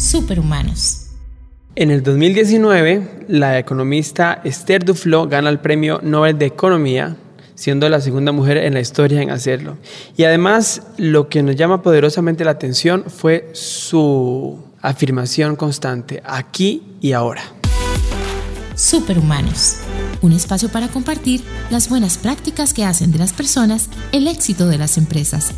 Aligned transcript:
Superhumanos. 0.00 1.08
En 1.76 1.90
el 1.90 2.02
2019, 2.02 3.26
la 3.28 3.58
economista 3.58 4.40
Esther 4.44 4.82
Duflo 4.82 5.28
gana 5.28 5.50
el 5.50 5.60
Premio 5.60 6.00
Nobel 6.02 6.38
de 6.38 6.46
Economía, 6.46 7.18
siendo 7.54 7.86
la 7.90 8.00
segunda 8.00 8.32
mujer 8.32 8.56
en 8.56 8.72
la 8.72 8.80
historia 8.80 9.20
en 9.20 9.30
hacerlo. 9.30 9.76
Y 10.16 10.24
además, 10.24 10.84
lo 10.96 11.28
que 11.28 11.42
nos 11.42 11.54
llama 11.54 11.82
poderosamente 11.82 12.46
la 12.46 12.52
atención 12.52 13.04
fue 13.08 13.50
su 13.52 14.58
afirmación 14.80 15.54
constante, 15.54 16.22
aquí 16.24 16.82
y 17.02 17.12
ahora. 17.12 17.42
Superhumanos. 18.74 19.76
Un 20.22 20.32
espacio 20.32 20.70
para 20.70 20.88
compartir 20.88 21.42
las 21.68 21.90
buenas 21.90 22.16
prácticas 22.16 22.72
que 22.72 22.84
hacen 22.84 23.12
de 23.12 23.18
las 23.18 23.34
personas 23.34 23.90
el 24.12 24.28
éxito 24.28 24.66
de 24.66 24.78
las 24.78 24.96
empresas. 24.96 25.52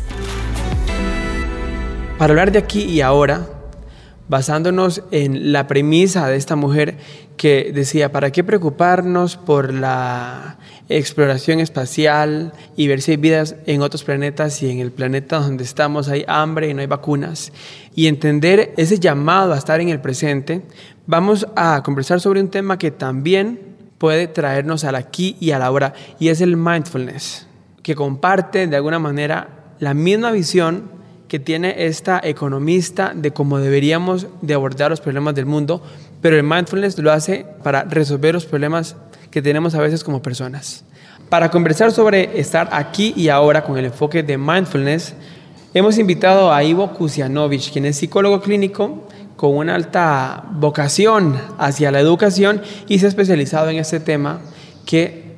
Para 2.17 2.31
hablar 2.31 2.51
de 2.51 2.59
aquí 2.59 2.83
y 2.83 2.99
ahora, 2.99 3.47
basándonos 4.33 5.03
en 5.11 5.51
la 5.51 5.67
premisa 5.67 6.27
de 6.27 6.37
esta 6.37 6.55
mujer 6.55 6.97
que 7.37 7.71
decía, 7.71 8.11
¿para 8.11 8.31
qué 8.31 8.43
preocuparnos 8.43 9.37
por 9.37 9.71
la 9.71 10.57
exploración 10.89 11.59
espacial 11.59 12.51
y 12.75 12.87
ver 12.87 13.03
si 13.03 13.11
hay 13.11 13.17
vidas 13.17 13.57
en 13.67 13.83
otros 13.83 14.03
planetas 14.03 14.63
y 14.63 14.71
en 14.71 14.79
el 14.79 14.91
planeta 14.91 15.37
donde 15.37 15.63
estamos 15.63 16.07
hay 16.09 16.25
hambre 16.27 16.67
y 16.67 16.73
no 16.73 16.81
hay 16.81 16.87
vacunas? 16.87 17.53
Y 17.93 18.07
entender 18.07 18.73
ese 18.75 18.97
llamado 18.97 19.53
a 19.53 19.57
estar 19.59 19.79
en 19.81 19.89
el 19.89 20.01
presente, 20.01 20.63
vamos 21.05 21.45
a 21.55 21.83
conversar 21.83 22.19
sobre 22.19 22.41
un 22.41 22.49
tema 22.49 22.79
que 22.79 22.89
también 22.89 23.59
puede 23.99 24.25
traernos 24.25 24.83
al 24.83 24.95
aquí 24.95 25.37
y 25.39 25.51
a 25.51 25.59
la 25.59 25.69
hora, 25.69 25.93
y 26.17 26.29
es 26.29 26.41
el 26.41 26.57
mindfulness, 26.57 27.45
que 27.83 27.93
comparte 27.93 28.65
de 28.65 28.77
alguna 28.77 28.97
manera 28.97 29.75
la 29.77 29.93
misma 29.93 30.31
visión 30.31 30.89
que 31.33 31.39
tiene 31.39 31.87
esta 31.87 32.21
economista 32.23 33.11
de 33.15 33.31
cómo 33.31 33.57
deberíamos 33.57 34.27
de 34.43 34.53
abordar 34.53 34.91
los 34.91 35.01
problemas 35.01 35.33
del 35.33 35.47
mundo, 35.47 35.81
pero 36.21 36.35
el 36.35 36.43
mindfulness 36.43 36.99
lo 36.99 37.11
hace 37.11 37.43
para 37.63 37.85
resolver 37.85 38.35
los 38.35 38.45
problemas 38.45 38.95
que 39.31 39.41
tenemos 39.41 39.73
a 39.73 39.81
veces 39.81 40.03
como 40.03 40.21
personas. 40.21 40.85
Para 41.29 41.49
conversar 41.49 41.91
sobre 41.91 42.39
estar 42.39 42.69
aquí 42.71 43.15
y 43.17 43.29
ahora 43.29 43.63
con 43.63 43.79
el 43.79 43.85
enfoque 43.85 44.21
de 44.21 44.37
mindfulness, 44.37 45.15
hemos 45.73 45.97
invitado 45.97 46.53
a 46.53 46.63
Ivo 46.63 46.93
Kusianovich, 46.93 47.71
quien 47.71 47.87
es 47.87 47.97
psicólogo 47.97 48.39
clínico 48.39 49.07
con 49.35 49.57
una 49.57 49.73
alta 49.73 50.43
vocación 50.51 51.39
hacia 51.57 51.89
la 51.89 51.99
educación 51.99 52.61
y 52.87 52.99
se 52.99 53.07
ha 53.07 53.09
especializado 53.09 53.71
en 53.71 53.77
este 53.77 53.99
tema 53.99 54.39
que, 54.85 55.33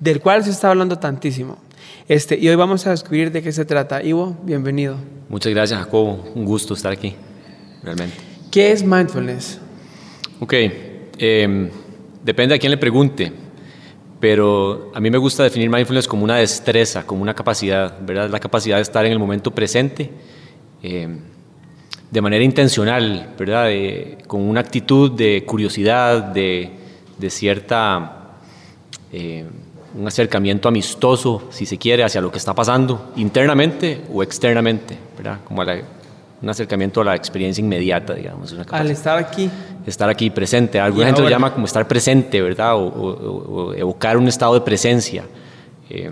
del 0.00 0.20
cual 0.20 0.42
se 0.42 0.50
está 0.50 0.70
hablando 0.70 0.98
tantísimo. 0.98 1.58
Este, 2.08 2.38
y 2.38 2.48
hoy 2.48 2.54
vamos 2.54 2.86
a 2.86 2.90
descubrir 2.90 3.32
de 3.32 3.42
qué 3.42 3.50
se 3.50 3.64
trata. 3.64 4.00
Ivo, 4.00 4.36
bienvenido. 4.44 4.96
Muchas 5.28 5.52
gracias, 5.52 5.80
Jacobo. 5.80 6.24
Un 6.36 6.44
gusto 6.44 6.74
estar 6.74 6.92
aquí, 6.92 7.14
realmente. 7.82 8.14
¿Qué 8.50 8.70
es 8.70 8.84
mindfulness? 8.84 9.58
Ok, 10.38 10.54
em, 11.18 11.68
depende 12.22 12.54
a 12.54 12.58
quién 12.58 12.70
le 12.70 12.76
pregunte, 12.76 13.32
pero 14.20 14.92
a 14.94 15.00
mí 15.00 15.10
me 15.10 15.18
gusta 15.18 15.42
definir 15.42 15.68
mindfulness 15.68 16.06
como 16.06 16.22
una 16.22 16.36
destreza, 16.36 17.04
como 17.04 17.22
una 17.22 17.34
capacidad, 17.34 17.98
¿verdad? 18.00 18.30
La 18.30 18.38
capacidad 18.38 18.76
de 18.76 18.82
estar 18.82 19.04
en 19.04 19.10
el 19.10 19.18
momento 19.18 19.50
presente 19.50 20.10
em, 20.84 21.18
de 22.08 22.20
manera 22.20 22.44
intencional, 22.44 23.34
¿verdad? 23.36 23.68
con 24.28 24.42
una 24.42 24.60
actitud 24.60 25.10
de 25.10 25.44
curiosidad, 25.44 26.22
de, 26.22 26.70
de 27.18 27.30
cierta... 27.30 28.36
Em, 29.12 29.65
un 29.96 30.06
acercamiento 30.06 30.68
amistoso, 30.68 31.44
si 31.50 31.64
se 31.64 31.78
quiere, 31.78 32.04
hacia 32.04 32.20
lo 32.20 32.30
que 32.30 32.38
está 32.38 32.54
pasando 32.54 33.12
internamente 33.16 34.02
o 34.12 34.22
externamente, 34.22 34.96
¿verdad? 35.16 35.38
Como 35.44 35.62
un 35.62 36.50
acercamiento 36.50 37.00
a 37.00 37.04
la 37.04 37.14
experiencia 37.14 37.62
inmediata, 37.62 38.12
digamos. 38.12 38.54
Al 38.70 38.90
estar 38.90 39.18
aquí. 39.18 39.50
Estar 39.86 40.10
aquí 40.10 40.28
presente. 40.30 40.78
Alguna 40.78 41.06
gente 41.06 41.22
lo 41.22 41.30
llama 41.30 41.52
como 41.52 41.64
estar 41.64 41.88
presente, 41.88 42.42
¿verdad? 42.42 42.74
O, 42.76 43.72
evocar 43.74 44.18
un 44.18 44.28
estado 44.28 44.54
de 44.54 44.60
presencia, 44.60 45.24
eh, 45.88 46.10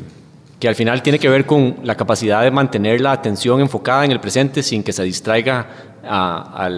que 0.59 0.69
al 0.69 0.75
final 0.75 1.03
tiene 1.03 1.19
que 1.19 1.29
ver 1.29 1.45
con 1.45 1.77
la 1.83 1.95
capacidad 1.95 2.43
de 2.43 2.51
mantener 2.51 3.01
la 3.03 3.13
atención 3.13 3.61
enfocada 3.61 4.05
en 4.05 4.13
el 4.13 4.21
presente 4.21 4.63
sin 4.63 4.83
que 4.83 4.93
se 4.93 5.03
distraiga 5.03 5.67
a, 6.03 6.69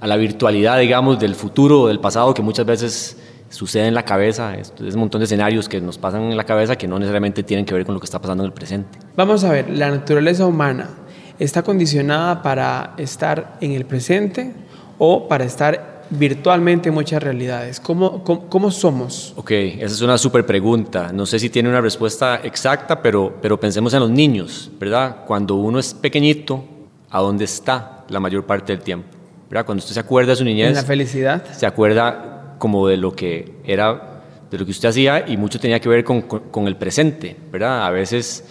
a 0.00 0.06
la 0.06 0.16
virtualidad, 0.16 0.78
digamos, 0.80 1.18
del 1.18 1.34
futuro 1.34 1.82
o 1.82 1.88
del 1.88 2.00
pasado 2.00 2.34
que 2.34 2.42
muchas 2.42 2.66
veces 2.66 3.16
sucede 3.52 3.86
en 3.86 3.94
la 3.94 4.04
cabeza, 4.04 4.56
es, 4.56 4.72
un 4.78 5.00
montón 5.00 5.20
de 5.20 5.26
escenarios 5.26 5.68
que 5.68 5.80
nos 5.80 5.98
pasan 5.98 6.22
en 6.22 6.36
la 6.36 6.44
cabeza 6.44 6.76
que 6.76 6.88
no 6.88 6.98
necesariamente 6.98 7.42
tienen 7.42 7.64
que 7.64 7.74
ver 7.74 7.84
con 7.84 7.94
lo 7.94 8.00
que 8.00 8.06
está 8.06 8.20
pasando 8.20 8.42
en 8.44 8.48
el 8.48 8.52
presente. 8.52 8.98
Vamos 9.16 9.44
a 9.44 9.50
ver, 9.50 9.70
la 9.70 9.90
naturaleza 9.90 10.46
humana 10.46 10.90
está 11.38 11.62
condicionada 11.62 12.42
para 12.42 12.94
estar 12.96 13.58
en 13.60 13.72
el 13.72 13.84
presente 13.84 14.52
o 14.98 15.28
para 15.28 15.44
estar 15.44 16.02
virtualmente 16.10 16.88
en 16.88 16.94
muchas 16.94 17.22
realidades. 17.22 17.80
¿Cómo, 17.80 18.22
cómo, 18.24 18.70
somos? 18.70 19.32
Ok, 19.36 19.50
esa 19.50 19.86
es 19.86 20.00
una 20.02 20.18
súper 20.18 20.44
pregunta. 20.44 21.10
No 21.12 21.26
sé 21.26 21.38
si 21.38 21.48
tiene 21.48 21.68
una 21.68 21.80
respuesta 21.80 22.40
exacta, 22.42 23.00
pero, 23.00 23.38
pero 23.40 23.58
pensemos 23.58 23.94
en 23.94 24.00
los 24.00 24.10
niños, 24.10 24.70
¿verdad? 24.78 25.24
Cuando 25.26 25.56
uno 25.56 25.78
es 25.78 25.94
pequeñito, 25.94 26.64
¿a 27.10 27.20
dónde 27.20 27.44
está 27.44 28.04
la 28.08 28.20
mayor 28.20 28.44
parte 28.44 28.72
del 28.72 28.82
tiempo? 28.82 29.22
¿verdad? 29.52 29.66
Cuando 29.66 29.80
usted 29.80 29.92
se 29.92 30.00
acuerda 30.00 30.30
de 30.30 30.36
su 30.36 30.44
niñez. 30.44 30.68
En 30.68 30.74
la 30.74 30.82
felicidad. 30.82 31.44
Se 31.52 31.66
acuerda 31.66 32.31
como 32.62 32.86
de 32.86 32.96
lo 32.96 33.12
que 33.16 33.56
era, 33.64 34.22
de 34.48 34.56
lo 34.56 34.64
que 34.64 34.70
usted 34.70 34.90
hacía 34.90 35.28
y 35.28 35.36
mucho 35.36 35.58
tenía 35.58 35.80
que 35.80 35.88
ver 35.88 36.04
con, 36.04 36.22
con, 36.22 36.68
el 36.68 36.76
presente, 36.76 37.36
¿verdad? 37.50 37.84
A 37.84 37.90
veces, 37.90 38.44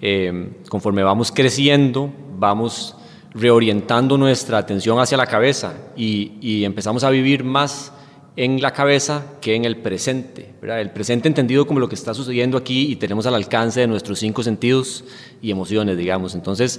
eh, 0.00 0.50
conforme 0.68 1.02
vamos 1.02 1.32
creciendo, 1.32 2.08
vamos 2.38 2.94
reorientando 3.34 4.16
nuestra 4.18 4.58
atención 4.58 5.00
hacia 5.00 5.18
la 5.18 5.26
cabeza 5.26 5.74
y, 5.96 6.34
y, 6.40 6.64
empezamos 6.64 7.02
a 7.02 7.10
vivir 7.10 7.42
más 7.42 7.92
en 8.36 8.62
la 8.62 8.72
cabeza 8.72 9.32
que 9.40 9.56
en 9.56 9.64
el 9.64 9.78
presente, 9.78 10.54
¿verdad? 10.62 10.80
El 10.80 10.92
presente 10.92 11.26
entendido 11.26 11.66
como 11.66 11.80
lo 11.80 11.88
que 11.88 11.96
está 11.96 12.14
sucediendo 12.14 12.56
aquí 12.56 12.92
y 12.92 12.94
tenemos 12.94 13.26
al 13.26 13.34
alcance 13.34 13.80
de 13.80 13.88
nuestros 13.88 14.20
cinco 14.20 14.44
sentidos 14.44 15.02
y 15.42 15.50
emociones, 15.50 15.98
digamos. 15.98 16.36
Entonces, 16.36 16.78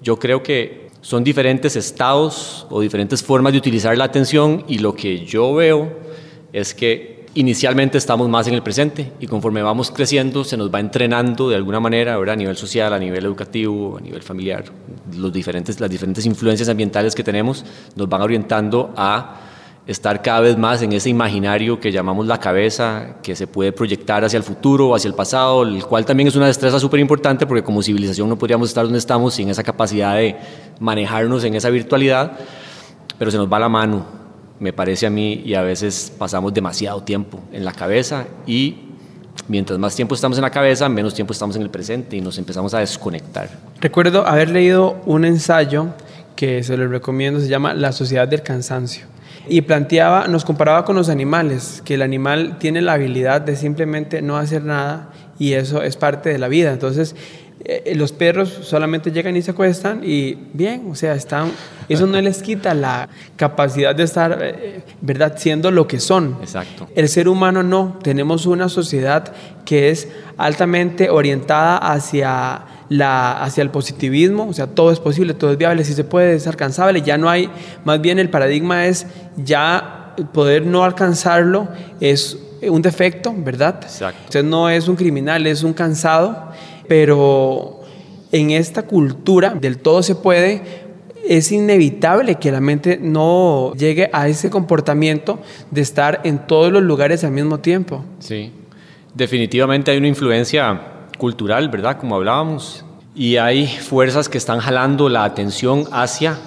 yo 0.00 0.18
creo 0.18 0.42
que 0.42 0.88
son 1.02 1.24
diferentes 1.24 1.76
estados 1.76 2.66
o 2.70 2.80
diferentes 2.80 3.22
formas 3.22 3.52
de 3.52 3.58
utilizar 3.58 3.98
la 3.98 4.04
atención 4.04 4.64
y 4.66 4.78
lo 4.78 4.94
que 4.94 5.26
yo 5.26 5.52
veo 5.52 6.00
es 6.52 6.74
que 6.74 7.22
inicialmente 7.34 7.96
estamos 7.96 8.28
más 8.28 8.46
en 8.46 8.54
el 8.54 8.62
presente 8.62 9.12
y 9.18 9.26
conforme 9.26 9.62
vamos 9.62 9.90
creciendo 9.90 10.44
se 10.44 10.56
nos 10.56 10.72
va 10.72 10.80
entrenando 10.80 11.48
de 11.48 11.56
alguna 11.56 11.80
manera 11.80 12.14
a 12.14 12.36
nivel 12.36 12.56
social, 12.56 12.92
a 12.92 12.98
nivel 12.98 13.24
educativo, 13.24 13.96
a 13.96 14.00
nivel 14.00 14.22
familiar. 14.22 14.64
Los 15.16 15.32
diferentes, 15.32 15.80
las 15.80 15.90
diferentes 15.90 16.26
influencias 16.26 16.68
ambientales 16.68 17.14
que 17.14 17.24
tenemos 17.24 17.64
nos 17.96 18.08
van 18.08 18.20
orientando 18.20 18.92
a 18.96 19.40
estar 19.86 20.22
cada 20.22 20.40
vez 20.40 20.56
más 20.58 20.82
en 20.82 20.92
ese 20.92 21.08
imaginario 21.08 21.80
que 21.80 21.90
llamamos 21.90 22.26
la 22.26 22.38
cabeza, 22.38 23.16
que 23.22 23.34
se 23.34 23.46
puede 23.46 23.72
proyectar 23.72 24.24
hacia 24.24 24.36
el 24.36 24.44
futuro 24.44 24.88
o 24.88 24.94
hacia 24.94 25.08
el 25.08 25.14
pasado, 25.14 25.62
el 25.62 25.84
cual 25.86 26.04
también 26.04 26.28
es 26.28 26.36
una 26.36 26.46
destreza 26.46 26.78
súper 26.78 27.00
importante 27.00 27.46
porque 27.46 27.64
como 27.64 27.82
civilización 27.82 28.28
no 28.28 28.38
podríamos 28.38 28.68
estar 28.68 28.84
donde 28.84 28.98
estamos 28.98 29.34
sin 29.34 29.48
esa 29.48 29.62
capacidad 29.62 30.16
de 30.16 30.36
manejarnos 30.78 31.42
en 31.44 31.54
esa 31.54 31.70
virtualidad, 31.70 32.32
pero 33.18 33.30
se 33.30 33.38
nos 33.38 33.50
va 33.50 33.58
la 33.58 33.70
mano 33.70 34.21
me 34.62 34.72
parece 34.72 35.06
a 35.06 35.10
mí, 35.10 35.42
y 35.44 35.54
a 35.54 35.62
veces 35.62 36.12
pasamos 36.16 36.54
demasiado 36.54 37.02
tiempo 37.02 37.40
en 37.52 37.64
la 37.64 37.72
cabeza 37.72 38.26
y 38.46 38.76
mientras 39.48 39.76
más 39.76 39.96
tiempo 39.96 40.14
estamos 40.14 40.38
en 40.38 40.42
la 40.42 40.50
cabeza, 40.50 40.88
menos 40.88 41.14
tiempo 41.14 41.32
estamos 41.32 41.56
en 41.56 41.62
el 41.62 41.70
presente 41.70 42.16
y 42.16 42.20
nos 42.20 42.38
empezamos 42.38 42.72
a 42.72 42.78
desconectar. 42.78 43.50
Recuerdo 43.80 44.24
haber 44.24 44.50
leído 44.50 45.02
un 45.04 45.24
ensayo 45.24 45.88
que 46.36 46.62
se 46.62 46.76
lo 46.76 46.86
recomiendo, 46.86 47.40
se 47.40 47.48
llama 47.48 47.74
La 47.74 47.90
sociedad 47.90 48.28
del 48.28 48.42
cansancio. 48.42 49.06
Y 49.48 49.62
planteaba, 49.62 50.28
nos 50.28 50.44
comparaba 50.44 50.84
con 50.84 50.94
los 50.94 51.08
animales, 51.08 51.82
que 51.84 51.94
el 51.94 52.02
animal 52.02 52.58
tiene 52.60 52.82
la 52.82 52.92
habilidad 52.92 53.40
de 53.40 53.56
simplemente 53.56 54.22
no 54.22 54.36
hacer 54.36 54.62
nada 54.62 55.10
y 55.40 55.54
eso 55.54 55.82
es 55.82 55.96
parte 55.96 56.28
de 56.28 56.38
la 56.38 56.46
vida. 56.46 56.72
Entonces, 56.72 57.16
eh, 57.64 57.94
los 57.94 58.10
perros 58.12 58.48
solamente 58.62 59.12
llegan 59.12 59.36
y 59.36 59.42
se 59.42 59.52
acuestan 59.52 60.00
y 60.02 60.36
bien, 60.52 60.88
o 60.90 60.96
sea, 60.96 61.14
están, 61.14 61.52
eso 61.88 62.08
no 62.08 62.20
les 62.20 62.42
quita 62.42 62.74
la 62.74 63.08
capacidad 63.36 63.94
de 63.94 64.02
estar, 64.02 64.36
eh, 64.40 64.82
¿verdad?, 65.00 65.34
siendo 65.36 65.70
lo 65.70 65.86
que 65.86 66.00
son. 66.00 66.38
Exacto. 66.40 66.88
El 66.96 67.08
ser 67.08 67.28
humano 67.28 67.62
no, 67.62 67.98
tenemos 68.02 68.46
una 68.46 68.68
sociedad 68.68 69.32
que 69.64 69.90
es 69.90 70.08
altamente 70.36 71.08
orientada 71.08 71.76
hacia, 71.76 72.64
la, 72.88 73.40
hacia 73.40 73.62
el 73.62 73.70
positivismo, 73.70 74.48
o 74.48 74.52
sea, 74.52 74.66
todo 74.66 74.90
es 74.90 74.98
posible, 74.98 75.34
todo 75.34 75.52
es 75.52 75.58
viable, 75.58 75.84
si 75.84 75.92
se 75.92 76.02
puede, 76.02 76.34
es 76.34 76.48
alcanzable, 76.48 77.02
ya 77.02 77.16
no 77.16 77.30
hay, 77.30 77.48
más 77.84 78.00
bien 78.00 78.18
el 78.18 78.28
paradigma 78.28 78.86
es 78.86 79.06
ya 79.36 80.14
poder 80.32 80.66
no 80.66 80.82
alcanzarlo 80.82 81.68
es 82.00 82.38
un 82.62 82.82
defecto, 82.82 83.34
¿verdad? 83.36 83.80
Exacto. 83.82 84.20
Usted 84.24 84.44
no 84.44 84.68
es 84.68 84.88
un 84.88 84.96
criminal, 84.96 85.46
es 85.46 85.62
un 85.62 85.72
cansado 85.72 86.52
pero 86.92 87.80
en 88.32 88.50
esta 88.50 88.82
cultura 88.82 89.54
del 89.54 89.78
todo 89.78 90.02
se 90.02 90.14
puede, 90.14 90.60
es 91.26 91.50
inevitable 91.50 92.34
que 92.34 92.52
la 92.52 92.60
mente 92.60 92.98
no 93.00 93.72
llegue 93.78 94.10
a 94.12 94.28
ese 94.28 94.50
comportamiento 94.50 95.38
de 95.70 95.80
estar 95.80 96.20
en 96.24 96.46
todos 96.46 96.70
los 96.70 96.82
lugares 96.82 97.24
al 97.24 97.30
mismo 97.30 97.60
tiempo. 97.60 98.04
Sí, 98.18 98.52
definitivamente 99.14 99.90
hay 99.90 99.96
una 99.96 100.08
influencia 100.08 100.82
cultural, 101.16 101.70
¿verdad? 101.70 101.96
Como 101.96 102.14
hablábamos. 102.14 102.84
Y 103.14 103.38
hay 103.38 103.66
fuerzas 103.66 104.28
que 104.28 104.36
están 104.36 104.58
jalando 104.58 105.08
la 105.08 105.24
atención 105.24 105.84
hacia 105.92 106.38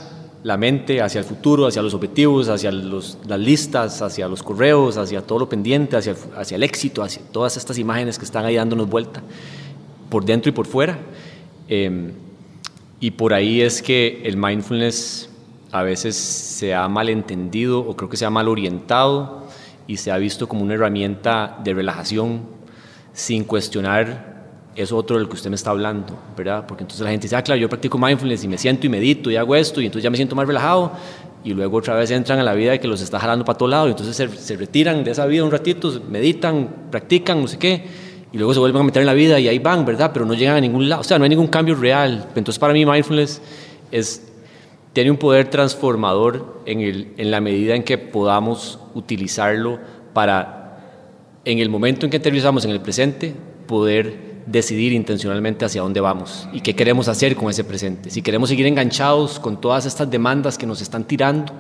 la 0.44 0.58
mente 0.58 1.02
hacia 1.02 1.18
el 1.18 1.26
futuro, 1.26 1.66
hacia 1.66 1.82
los 1.82 1.96
objetivos, 1.96 2.50
hacia 2.50 2.72
los, 2.72 3.18
las 3.26 3.40
listas, 3.40 4.04
hacia 4.04 4.28
los 4.28 4.44
correos, 4.44 4.96
hacia 4.96 5.22
todo 5.22 5.40
lo 5.40 5.50
pendiente, 5.50 5.98
hacia 5.98 6.14
hacia 6.38 6.56
el 6.56 6.62
éxito, 6.62 7.02
hacia 7.02 7.24
todas 7.32 7.58
estas 7.58 7.80
imágenes 7.80 8.20
que 8.20 8.26
están 8.26 8.46
ahí 8.46 8.56
dándonos 8.56 8.88
vuelta, 8.88 9.24
por 10.16 10.24
dentro 10.24 10.50
y 10.50 10.54
por 10.54 10.66
fuera. 10.66 10.98
Em, 11.68 12.14
y 13.02 13.12
por 13.12 13.34
ahí 13.34 13.60
es 13.60 13.82
que 13.82 14.22
el 14.24 14.38
mindfulness 14.38 15.30
a 15.74 15.84
veces 15.84 16.16
se 16.16 16.74
ha 16.74 16.88
malentendido 16.88 17.82
o 17.82 17.98
creo 17.98 18.10
que 18.10 18.16
se 18.16 18.24
ha 18.24 18.30
mal 18.30 18.48
orientado 18.48 19.46
y 19.88 19.98
se 19.98 20.14
ha 20.14 20.18
visto 20.18 20.48
como 20.48 20.64
una 20.64 20.76
herramienta 20.76 21.60
de 21.66 21.74
relajación 21.74 22.44
sin 23.12 23.44
cuestionar 23.44 24.46
eso 24.78 24.96
otro 24.96 25.18
del 25.18 25.28
que 25.28 25.34
usted 25.34 25.50
me 25.50 25.58
está 25.58 25.72
hablando, 25.72 26.18
¿verdad? 26.38 26.66
Porque 26.66 26.86
entonces 26.86 27.04
la 27.04 27.12
gente 27.12 27.26
dice, 27.26 27.36
ah, 27.36 27.42
claro, 27.42 27.60
yo 27.60 27.68
practico 27.68 27.98
mindfulness 27.98 28.46
y 28.46 28.48
me 28.48 28.58
siento 28.58 28.88
y 28.88 28.90
medito 28.90 29.30
y 29.30 29.36
hago 29.36 29.54
esto 29.54 29.82
y 29.82 29.88
entonces 29.88 30.04
ya 30.04 30.10
me 30.10 30.16
siento 30.16 30.34
más 30.34 30.48
relajado 30.48 30.94
y 31.44 31.54
luego 31.54 31.76
otra 31.76 31.96
vez 31.96 32.10
entran 32.10 32.40
a 32.40 32.44
la 32.44 32.54
vida 32.54 32.78
que 32.78 32.88
los 32.88 33.02
está 33.02 33.20
jalando 33.20 33.44
para 33.44 33.58
todo 33.58 33.68
lado 33.68 33.88
y 33.88 33.92
entonces 33.92 34.16
se, 34.16 34.30
se 34.30 34.56
retiran 34.56 35.04
de 35.04 35.12
esa 35.12 35.26
vida 35.26 35.44
un 35.44 35.52
ratito, 35.52 36.02
meditan, 36.10 36.70
practican, 36.90 37.42
no 37.42 37.50
sé 37.50 37.60
qué 37.60 38.05
y 38.36 38.38
luego 38.38 38.54
se 38.54 38.60
vuelven 38.60 38.82
a 38.82 38.84
meter 38.84 39.02
en 39.02 39.06
la 39.06 39.14
vida 39.14 39.40
y 39.40 39.48
ahí 39.48 39.60
van, 39.60 39.86
¿verdad? 39.86 40.12
Pero 40.14 40.26
no 40.26 40.34
llegan 40.34 40.58
a 40.58 40.60
ningún 40.60 40.90
lado, 40.90 41.00
o 41.00 41.04
sea, 41.06 41.18
no 41.18 41.24
hay 41.24 41.30
ningún 41.30 41.48
cambio 41.48 41.74
real. 41.74 42.28
Entonces 42.36 42.60
para 42.60 42.74
mí 42.74 42.86
mindfulness 42.86 43.42
es, 43.94 44.28
tiene 44.92 45.10
un 45.10 45.16
poder 45.16 45.50
transformador 45.50 46.62
en, 46.66 46.82
el, 46.82 47.14
en 47.16 47.32
la 47.32 47.40
medida 47.40 47.76
en 47.76 47.84
que 47.84 47.98
podamos 47.98 48.78
utilizarlo 48.94 49.80
para, 50.12 50.82
en 51.46 51.60
el 51.60 51.70
momento 51.70 52.06
en 52.06 52.10
que 52.10 52.18
aterrizamos 52.18 52.66
en 52.66 52.72
el 52.72 52.82
presente, 52.82 53.34
poder 53.68 54.42
decidir 54.48 54.92
intencionalmente 54.92 55.64
hacia 55.64 55.82
dónde 55.82 56.02
vamos 56.02 56.50
y 56.52 56.60
qué 56.60 56.76
queremos 56.76 57.08
hacer 57.08 57.38
con 57.38 57.50
ese 57.50 57.64
presente. 57.64 58.10
Si 58.10 58.22
queremos 58.22 58.50
seguir 58.50 58.66
enganchados 58.66 59.40
con 59.40 59.62
todas 59.62 59.86
estas 59.86 60.12
demandas 60.12 60.58
que 60.58 60.66
nos 60.66 60.82
están 60.82 61.06
tirando 61.06 61.54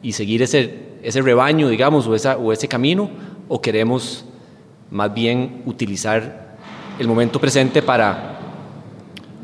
y 0.00 0.12
seguir 0.12 0.42
ese, 0.42 0.78
ese 1.02 1.20
rebaño, 1.22 1.68
digamos, 1.68 2.06
o, 2.06 2.14
esa, 2.14 2.36
o 2.36 2.52
ese 2.52 2.68
camino, 2.68 3.10
o 3.48 3.60
queremos 3.60 4.24
más 4.90 5.12
bien 5.12 5.62
utilizar 5.66 6.56
el 6.98 7.08
momento 7.08 7.40
presente 7.40 7.82
para 7.82 8.38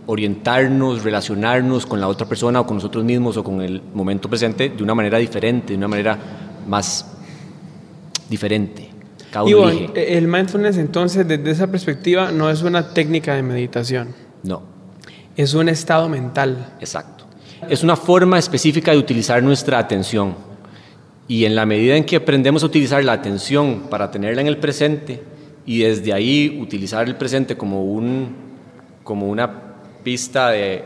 orientarnos, 0.06 1.04
relacionarnos 1.04 1.86
con 1.86 2.00
la 2.00 2.08
otra 2.08 2.26
persona 2.26 2.60
o 2.60 2.66
con 2.66 2.76
nosotros 2.76 3.04
mismos 3.04 3.36
o 3.36 3.44
con 3.44 3.62
el 3.62 3.80
momento 3.94 4.28
presente 4.28 4.68
de 4.68 4.82
una 4.82 4.94
manera 4.94 5.18
diferente, 5.18 5.72
de 5.72 5.76
una 5.76 5.88
manera 5.88 6.18
más 6.66 7.06
diferente. 8.28 8.90
Cada 9.30 9.44
uno 9.44 9.72
y 9.72 9.90
el 9.94 10.26
mindfulness 10.26 10.76
entonces 10.78 11.26
desde 11.26 11.50
esa 11.50 11.68
perspectiva 11.68 12.32
no 12.32 12.50
es 12.50 12.62
una 12.62 12.92
técnica 12.92 13.34
de 13.34 13.42
meditación. 13.42 14.08
No. 14.42 14.62
Es 15.36 15.54
un 15.54 15.68
estado 15.68 16.08
mental. 16.08 16.74
Exacto. 16.80 17.26
Es 17.68 17.84
una 17.84 17.94
forma 17.94 18.38
específica 18.38 18.90
de 18.92 18.98
utilizar 18.98 19.42
nuestra 19.42 19.78
atención. 19.78 20.34
Y 21.30 21.44
en 21.44 21.54
la 21.54 21.64
medida 21.64 21.94
en 21.94 22.02
que 22.02 22.16
aprendemos 22.16 22.64
a 22.64 22.66
utilizar 22.66 23.04
la 23.04 23.12
atención 23.12 23.82
para 23.88 24.10
tenerla 24.10 24.40
en 24.40 24.48
el 24.48 24.56
presente 24.56 25.22
y 25.64 25.78
desde 25.78 26.12
ahí 26.12 26.58
utilizar 26.60 27.06
el 27.06 27.14
presente 27.14 27.56
como, 27.56 27.84
un, 27.84 28.34
como 29.04 29.28
una 29.28 29.48
pista 30.02 30.48
de, 30.50 30.82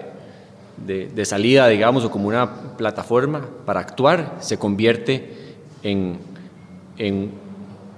de, 0.76 1.24
salida, 1.24 1.66
digamos, 1.68 2.04
o 2.04 2.10
como 2.10 2.28
una 2.28 2.76
plataforma 2.76 3.40
para 3.64 3.80
actuar, 3.80 4.36
se 4.40 4.58
convierte 4.58 5.30
en, 5.82 6.18
en, 6.98 7.30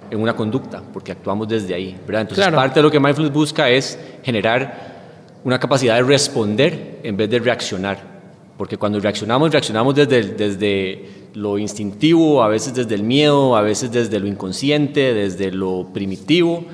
en 0.08 0.20
una 0.20 0.36
conducta, 0.36 0.84
porque 0.92 1.10
actuamos 1.10 1.48
desde 1.48 1.74
ahí. 1.74 1.98
¿verdad? 2.06 2.22
Entonces, 2.22 2.46
parte 2.50 2.78
de 2.78 2.84
lo 2.84 2.92
que 2.92 3.00
Mindfulness 3.00 3.32
busca 3.32 3.68
es 3.68 3.98
generar 4.22 4.94
una 5.42 5.58
capacidad 5.58 5.96
de 5.96 6.02
responder 6.04 7.00
en 7.02 7.16
vez 7.16 7.28
de 7.28 7.40
reaccionar. 7.40 8.14
Porque 8.56 8.76
cuando 8.76 9.00
reaccionamos, 9.00 9.50
reaccionamos 9.50 9.96
desde, 9.96 10.22
desde 10.22 11.25
lo 11.36 11.58
instintivo, 11.58 12.42
a 12.42 12.48
veces 12.48 12.72
desde 12.72 12.94
el 12.94 13.02
miedo, 13.02 13.56
a 13.56 13.60
veces 13.60 13.92
desde 13.92 14.18
lo 14.18 14.26
inconsciente, 14.26 15.12
desde 15.12 15.52
lo 15.52 15.88
primitivo, 15.92 16.64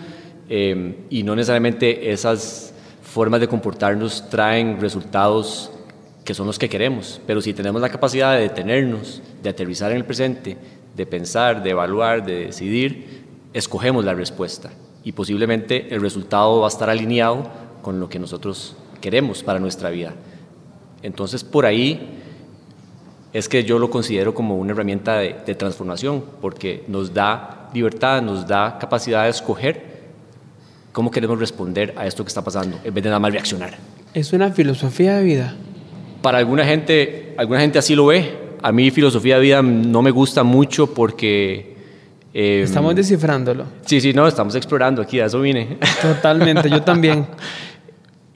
eh, 0.48 0.98
y 1.10 1.24
no 1.24 1.34
necesariamente 1.34 2.12
esas 2.12 2.72
formas 3.02 3.40
de 3.40 3.48
comportarnos 3.48 4.30
traen 4.30 4.80
resultados 4.80 5.72
que 6.24 6.32
son 6.32 6.46
los 6.46 6.60
que 6.60 6.68
queremos. 6.68 7.20
Pero 7.26 7.40
si 7.40 7.52
tenemos 7.54 7.82
la 7.82 7.88
capacidad 7.88 8.36
de 8.36 8.42
detenernos, 8.42 9.20
de 9.42 9.50
aterrizar 9.50 9.90
en 9.90 9.96
el 9.96 10.04
presente, 10.04 10.56
de 10.94 11.06
pensar, 11.06 11.64
de 11.64 11.70
evaluar, 11.70 12.24
de 12.24 12.46
decidir, 12.46 13.24
escogemos 13.52 14.04
la 14.04 14.14
respuesta 14.14 14.70
y 15.02 15.10
posiblemente 15.10 15.92
el 15.92 16.00
resultado 16.00 16.60
va 16.60 16.66
a 16.66 16.68
estar 16.68 16.88
alineado 16.88 17.50
con 17.82 17.98
lo 17.98 18.08
que 18.08 18.20
nosotros 18.20 18.76
queremos 19.00 19.42
para 19.42 19.58
nuestra 19.58 19.90
vida. 19.90 20.14
Entonces, 21.02 21.42
por 21.42 21.66
ahí 21.66 22.21
es 23.32 23.48
que 23.48 23.64
yo 23.64 23.78
lo 23.78 23.90
considero 23.90 24.34
como 24.34 24.56
una 24.56 24.72
herramienta 24.72 25.18
de, 25.18 25.54
transformación, 25.54 26.22
porque 26.40 26.84
nos 26.88 27.14
da 27.14 27.70
libertad, 27.72 28.20
nos 28.22 28.46
da 28.46 28.78
capacidad 28.78 29.24
de 29.24 29.30
escoger 29.30 29.92
cómo 30.92 31.10
queremos 31.10 31.38
responder 31.38 31.94
a 31.96 32.06
esto 32.06 32.24
que 32.24 32.28
está 32.28 32.42
pasando, 32.42 32.78
en 32.84 32.92
vez 32.92 33.02
de 33.02 33.10
nada 33.10 33.20
más 33.20 33.32
reaccionar. 33.32 33.74
Es 34.12 34.32
una 34.32 34.50
filosofía 34.50 35.16
de 35.16 35.24
vida. 35.24 35.56
Para 36.20 36.38
alguna 36.38 36.64
gente, 36.64 37.34
alguna 37.38 37.60
gente 37.60 37.78
así 37.78 37.94
lo 37.94 38.06
ve. 38.06 38.38
A 38.60 38.70
mí 38.70 38.90
filosofía 38.90 39.36
de 39.36 39.42
vida 39.42 39.62
no 39.62 40.02
me 40.02 40.10
gusta 40.10 40.42
mucho 40.42 40.92
porque... 40.92 41.72
Em, 42.34 42.62
estamos 42.62 42.94
descifrándolo. 42.94 43.64
Sí, 43.86 44.00
sí, 44.00 44.12
no, 44.12 44.26
estamos 44.26 44.54
explorando 44.54 45.02
aquí, 45.02 45.20
a 45.20 45.26
eso 45.26 45.40
vine. 45.40 45.78
Totalmente, 46.02 46.68
yo 46.68 46.82
también. 46.82 47.26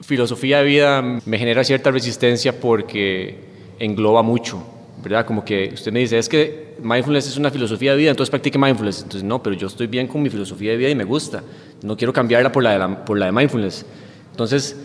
filosofía 0.07 0.59
de 0.59 0.63
vida 0.63 1.01
me 1.01 1.37
genera 1.37 1.65
cierta 1.65 1.91
resistencia 1.91 2.57
porque 2.61 3.37
engloba 3.77 4.23
mucho, 4.23 4.63
¿verdad? 5.03 5.25
Como 5.25 5.43
que 5.43 5.71
usted 5.73 5.91
me 5.91 5.99
dice, 5.99 6.17
es 6.17 6.27
que 6.29 6.75
mindfulness 6.81 7.27
es 7.27 7.37
una 7.37 7.49
filosofía 7.49 7.91
de 7.91 7.97
vida, 7.97 8.11
entonces 8.11 8.29
practique 8.29 8.57
mindfulness. 8.57 9.03
Entonces, 9.03 9.23
no, 9.23 9.41
pero 9.41 9.55
yo 9.55 9.67
estoy 9.67 9.87
bien 9.87 10.07
con 10.07 10.21
mi 10.21 10.29
filosofía 10.29 10.71
de 10.71 10.77
vida 10.77 10.89
y 10.89 10.95
me 10.95 11.03
gusta. 11.03 11.43
No 11.81 11.95
quiero 11.95 12.13
cambiarla 12.13 12.51
por 12.51 12.63
la 12.63 12.77
de, 12.77 12.95
por 12.97 13.17
la 13.17 13.27
de 13.27 13.31
mindfulness. 13.31 13.85
Entonces, 14.31 14.75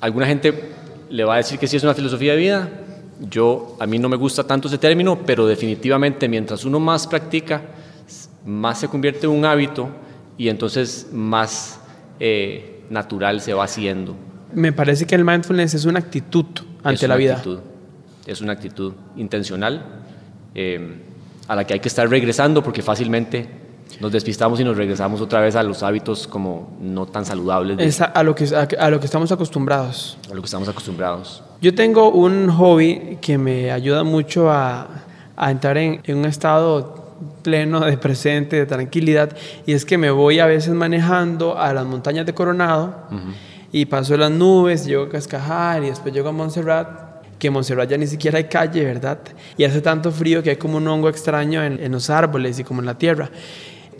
alguna 0.00 0.26
gente 0.26 0.52
le 1.10 1.24
va 1.24 1.34
a 1.34 1.36
decir 1.38 1.58
que 1.58 1.66
sí 1.66 1.76
es 1.76 1.82
una 1.82 1.94
filosofía 1.94 2.32
de 2.32 2.38
vida. 2.38 2.68
Yo, 3.30 3.76
a 3.78 3.86
mí 3.86 3.98
no 3.98 4.08
me 4.08 4.16
gusta 4.16 4.44
tanto 4.44 4.68
ese 4.68 4.78
término, 4.78 5.20
pero 5.24 5.46
definitivamente 5.46 6.28
mientras 6.28 6.64
uno 6.64 6.80
más 6.80 7.06
practica, 7.06 7.62
más 8.44 8.80
se 8.80 8.88
convierte 8.88 9.26
en 9.26 9.32
un 9.32 9.44
hábito 9.44 9.88
y 10.36 10.48
entonces 10.48 11.08
más 11.12 11.80
eh, 12.18 12.82
natural 12.90 13.40
se 13.40 13.54
va 13.54 13.64
haciendo 13.64 14.16
me 14.54 14.72
parece 14.72 15.06
que 15.06 15.14
el 15.14 15.24
mindfulness 15.24 15.74
es 15.74 15.84
una 15.84 15.98
actitud 15.98 16.46
ante 16.82 17.08
la 17.08 17.16
vida. 17.16 17.42
Es 18.26 18.40
una 18.40 18.52
actitud 18.52 18.92
intencional 19.16 19.84
eh, 20.54 21.02
a 21.48 21.56
la 21.56 21.66
que 21.66 21.74
hay 21.74 21.80
que 21.80 21.88
estar 21.88 22.08
regresando 22.08 22.62
porque 22.62 22.82
fácilmente 22.82 23.48
nos 24.00 24.12
despistamos 24.12 24.58
y 24.60 24.64
nos 24.64 24.76
regresamos 24.76 25.20
otra 25.20 25.40
vez 25.40 25.54
a 25.54 25.62
los 25.62 25.82
hábitos 25.82 26.26
como 26.26 26.76
no 26.80 27.06
tan 27.06 27.24
saludables. 27.24 27.78
Es 27.78 28.00
a, 28.00 28.22
lo 28.22 28.34
que, 28.34 28.48
a, 28.78 28.90
lo 28.90 28.98
que 28.98 29.06
estamos 29.06 29.30
acostumbrados. 29.32 30.18
A 30.30 30.34
lo 30.34 30.40
que 30.40 30.46
estamos 30.46 30.68
acostumbrados. 30.68 31.42
Yo 31.60 31.74
tengo 31.74 32.10
un 32.10 32.48
hobby 32.50 33.18
que 33.20 33.38
me 33.38 33.70
ayuda 33.70 34.02
mucho 34.02 34.50
a, 34.50 34.88
a 35.36 35.50
entrar 35.50 35.76
en, 35.78 36.00
en, 36.04 36.18
un 36.18 36.24
estado 36.24 37.02
pleno 37.42 37.80
de 37.80 37.96
presente, 37.96 38.56
de 38.56 38.66
tranquilidad, 38.66 39.36
y 39.66 39.72
es 39.72 39.84
que 39.84 39.98
me 39.98 40.10
voy 40.10 40.40
a 40.40 40.46
veces 40.46 40.74
manejando 40.74 41.58
a 41.58 41.72
las 41.72 41.86
montañas 41.86 42.26
de 42.26 42.34
Coronado 42.34 42.94
y 43.70 43.86
paso 43.86 44.16
las 44.16 44.30
nubes, 44.30 44.84
llego 44.84 45.04
a 45.04 45.08
Cascajar 45.08 45.82
y 45.82 45.86
después 45.86 46.12
llego 46.12 46.28
a 46.28 46.32
Montserrat, 46.32 47.01
que 47.42 47.48
en 47.48 47.54
Montserrat 47.54 47.90
ni 47.98 48.06
siquiera 48.06 48.38
hay 48.38 48.44
calle, 48.44 48.84
¿verdad? 48.84 49.18
Y 49.56 49.64
hace 49.64 49.80
tanto 49.80 50.12
frío 50.12 50.44
que 50.44 50.50
hay 50.50 50.56
como 50.56 50.76
un 50.76 50.86
hongo 50.86 51.08
extraño 51.08 51.64
en, 51.64 51.90
los 51.90 52.08
árboles 52.08 52.56
y 52.60 52.62
como 52.62 52.78
en 52.78 52.86
la 52.86 52.96
tierra. 52.96 53.30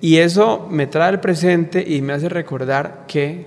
Y 0.01 0.19
eso 0.19 0.69
me 0.71 0.87
trae 0.87 1.09
al 1.09 1.21
presente 1.21 1.85
y 1.85 2.03
me 2.03 2.13
hace 2.13 2.29
recordar 2.29 3.03
que 3.09 3.47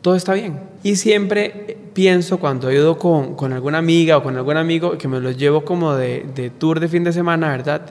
todo 0.00 0.16
está 0.16 0.32
bien. 0.32 0.58
Y 0.82 0.96
siempre 0.96 1.76
pienso 1.92 2.40
cuando 2.40 2.72
ido 2.72 2.98
con, 2.98 3.34
con, 3.34 3.52
alguna 3.52 3.76
amiga 3.76 4.16
o 4.16 4.22
con 4.22 4.34
algún 4.34 4.56
amigo 4.56 4.96
que 4.96 5.08
me 5.08 5.20
los 5.20 5.36
llevo 5.36 5.62
como 5.62 5.94
de, 5.94 6.24
de 6.34 6.48
tour 6.48 6.80
de 6.80 6.88
fin 6.88 7.04
de 7.04 7.12
semana, 7.12 7.50
¿verdad? 7.50 7.82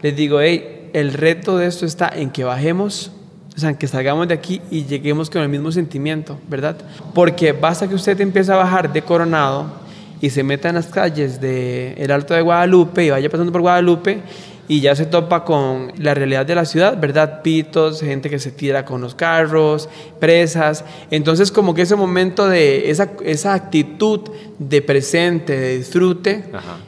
Les 0.00 0.16
digo, 0.16 0.40
hey, 0.40 0.90
el 0.94 1.12
reto 1.12 1.58
de 1.58 1.68
esto 1.68 1.86
está 1.86 2.08
en 2.08 2.32
que 2.32 2.42
bajemos 2.42 3.12
o 3.56 3.60
sea, 3.60 3.78
que 3.78 3.86
salgamos 3.86 4.26
de 4.26 4.34
aquí 4.34 4.60
y 4.68 4.84
lleguemos 4.86 5.30
con 5.30 5.42
el 5.42 5.48
mismo 5.48 5.70
sentimiento, 5.70 6.40
¿verdad? 6.48 6.74
Porque 7.14 7.52
basta 7.52 7.86
que 7.86 7.94
usted 7.94 8.20
empiece 8.20 8.50
a 8.50 8.56
bajar 8.56 8.92
de 8.92 9.02
Coronado 9.02 9.82
y 10.22 10.30
se 10.30 10.42
meta 10.44 10.70
en 10.70 10.76
las 10.76 10.86
calles 10.86 11.40
del 11.40 11.94
el 11.98 12.10
Alto 12.10 12.32
de 12.32 12.40
Guadalupe 12.40 13.04
y 13.04 13.10
vaya 13.10 13.28
pasando 13.28 13.52
por 13.52 13.60
Guadalupe 13.60 14.22
y 14.68 14.80
ya 14.80 14.94
se 14.94 15.04
topa 15.04 15.44
con 15.44 15.92
la 15.98 16.14
realidad 16.14 16.46
de 16.46 16.54
la 16.54 16.64
ciudad, 16.64 16.98
¿verdad? 16.98 17.42
Pitos, 17.42 18.00
gente 18.00 18.30
que 18.30 18.38
se 18.38 18.52
tira 18.52 18.84
con 18.84 19.00
los 19.00 19.16
carros, 19.16 19.88
presas. 20.20 20.84
Entonces 21.10 21.50
como 21.50 21.74
que 21.74 21.82
ese 21.82 21.96
momento 21.96 22.48
de 22.48 22.88
esa, 22.90 23.10
esa 23.24 23.52
actitud 23.52 24.20
de 24.60 24.80
presente, 24.80 25.58
de 25.58 25.78
disfrute, 25.78 26.44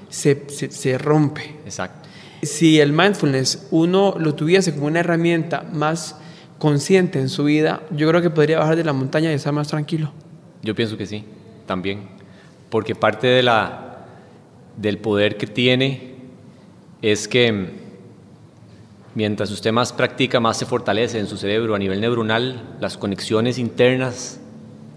se, 0.09 0.45
se, 0.49 0.71
se 0.71 0.97
rompe. 0.97 1.57
Exacto. 1.67 2.09
Si 2.41 2.79
el 2.79 2.93
mindfulness 2.93 3.67
uno 3.73 4.15
lo 4.17 4.35
tuviese 4.37 4.73
como 4.73 4.87
una 4.87 5.01
herramienta 5.01 5.65
más 5.73 6.17
consciente 6.59 7.19
en 7.19 7.29
su 7.29 7.45
vida, 7.45 7.83
yo 7.91 8.09
creo 8.09 8.23
que 8.23 8.31
podría 8.31 8.61
bajar 8.61 8.77
de 8.77 8.85
la 8.85 8.93
montaña 8.93 9.33
y 9.33 9.35
estar 9.35 9.53
más 9.53 9.67
tranquilo. 9.67 10.13
Yo 10.63 10.75
pienso 10.77 10.97
que 10.97 11.07
sí, 11.07 11.25
también. 11.67 12.14
Porque 12.75 12.97
parte 12.97 13.29
de 13.29 13.45
la, 13.45 13.99
del 14.77 14.99
poder 14.99 15.37
que 15.37 15.47
tiene 15.47 16.17
es 17.03 17.29
que 17.29 17.71
mientras 19.15 19.53
usted 19.53 19.71
más 19.71 19.93
practica, 19.93 20.41
más 20.41 20.57
se 20.57 20.67
fortalece 20.67 21.21
en 21.21 21.29
su 21.29 21.37
cerebro 21.37 21.77
a 21.77 21.79
nivel 21.79 22.01
neuronal, 22.01 22.75
las 22.81 22.99
conexiones 22.99 23.59
internas 23.59 24.41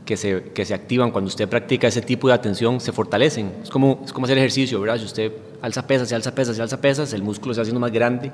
que 0.05 0.17
se, 0.17 0.45
que 0.55 0.65
se 0.65 0.73
activan 0.73 1.11
cuando 1.11 1.27
usted 1.27 1.47
practica 1.47 1.87
ese 1.87 2.01
tipo 2.01 2.27
de 2.27 2.33
atención 2.33 2.81
se 2.81 2.91
fortalecen. 2.91 3.51
Es 3.61 3.69
como, 3.69 4.01
es 4.03 4.11
como 4.11 4.25
hacer 4.25 4.39
ejercicio, 4.39 4.81
¿verdad? 4.81 4.97
Si 4.97 5.05
usted 5.05 5.31
alza 5.61 5.85
pesas, 5.85 6.09
se 6.09 6.15
alza 6.15 6.33
pesas, 6.33 6.55
se 6.55 6.63
alza 6.63 6.81
pesas, 6.81 7.13
el 7.13 7.21
músculo 7.21 7.53
se 7.53 7.59
va 7.59 7.61
haciendo 7.61 7.79
más 7.79 7.91
grande. 7.91 8.31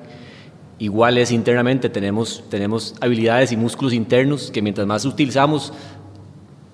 Igual 0.79 1.17
es 1.17 1.31
internamente, 1.31 1.89
tenemos, 1.89 2.45
tenemos 2.49 2.95
habilidades 3.01 3.51
y 3.51 3.57
músculos 3.57 3.91
internos 3.91 4.51
que 4.51 4.61
mientras 4.61 4.87
más 4.87 5.03
utilizamos 5.03 5.73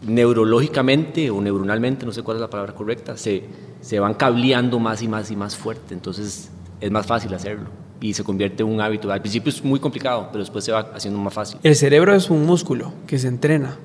neurológicamente 0.02 1.30
o 1.30 1.42
neuronalmente, 1.42 2.06
no 2.06 2.12
sé 2.12 2.24
cuál 2.24 2.38
es 2.38 2.42
la 2.42 2.50
palabra 2.50 2.74
correcta, 2.74 3.18
se, 3.18 3.44
se 3.82 4.00
van 4.00 4.14
cableando 4.14 4.80
más 4.80 5.02
y 5.02 5.08
más 5.08 5.32
y 5.32 5.36
más 5.36 5.56
fuerte. 5.56 5.94
Entonces 5.94 6.50
es 6.80 6.92
más 6.92 7.06
fácil 7.06 7.34
hacerlo 7.34 7.70
y 8.02 8.14
se 8.14 8.24
convierte 8.24 8.64
en 8.64 8.70
un 8.70 8.82
hábito. 8.82 9.12
Al 9.12 9.22
principio 9.22 9.50
es 9.50 9.64
muy 9.64 9.80
complicado, 9.80 10.30
pero 10.32 10.40
después 10.40 10.64
se 10.64 10.72
va 10.72 10.92
haciendo 10.94 11.20
más 11.20 11.34
fácil. 11.34 11.60
El 11.64 11.76
cerebro 11.76 12.16
es 12.16 12.30
un 12.30 12.46
músculo 12.46 12.94
que 13.08 13.20
se 13.20 13.28
entrena 13.28 13.78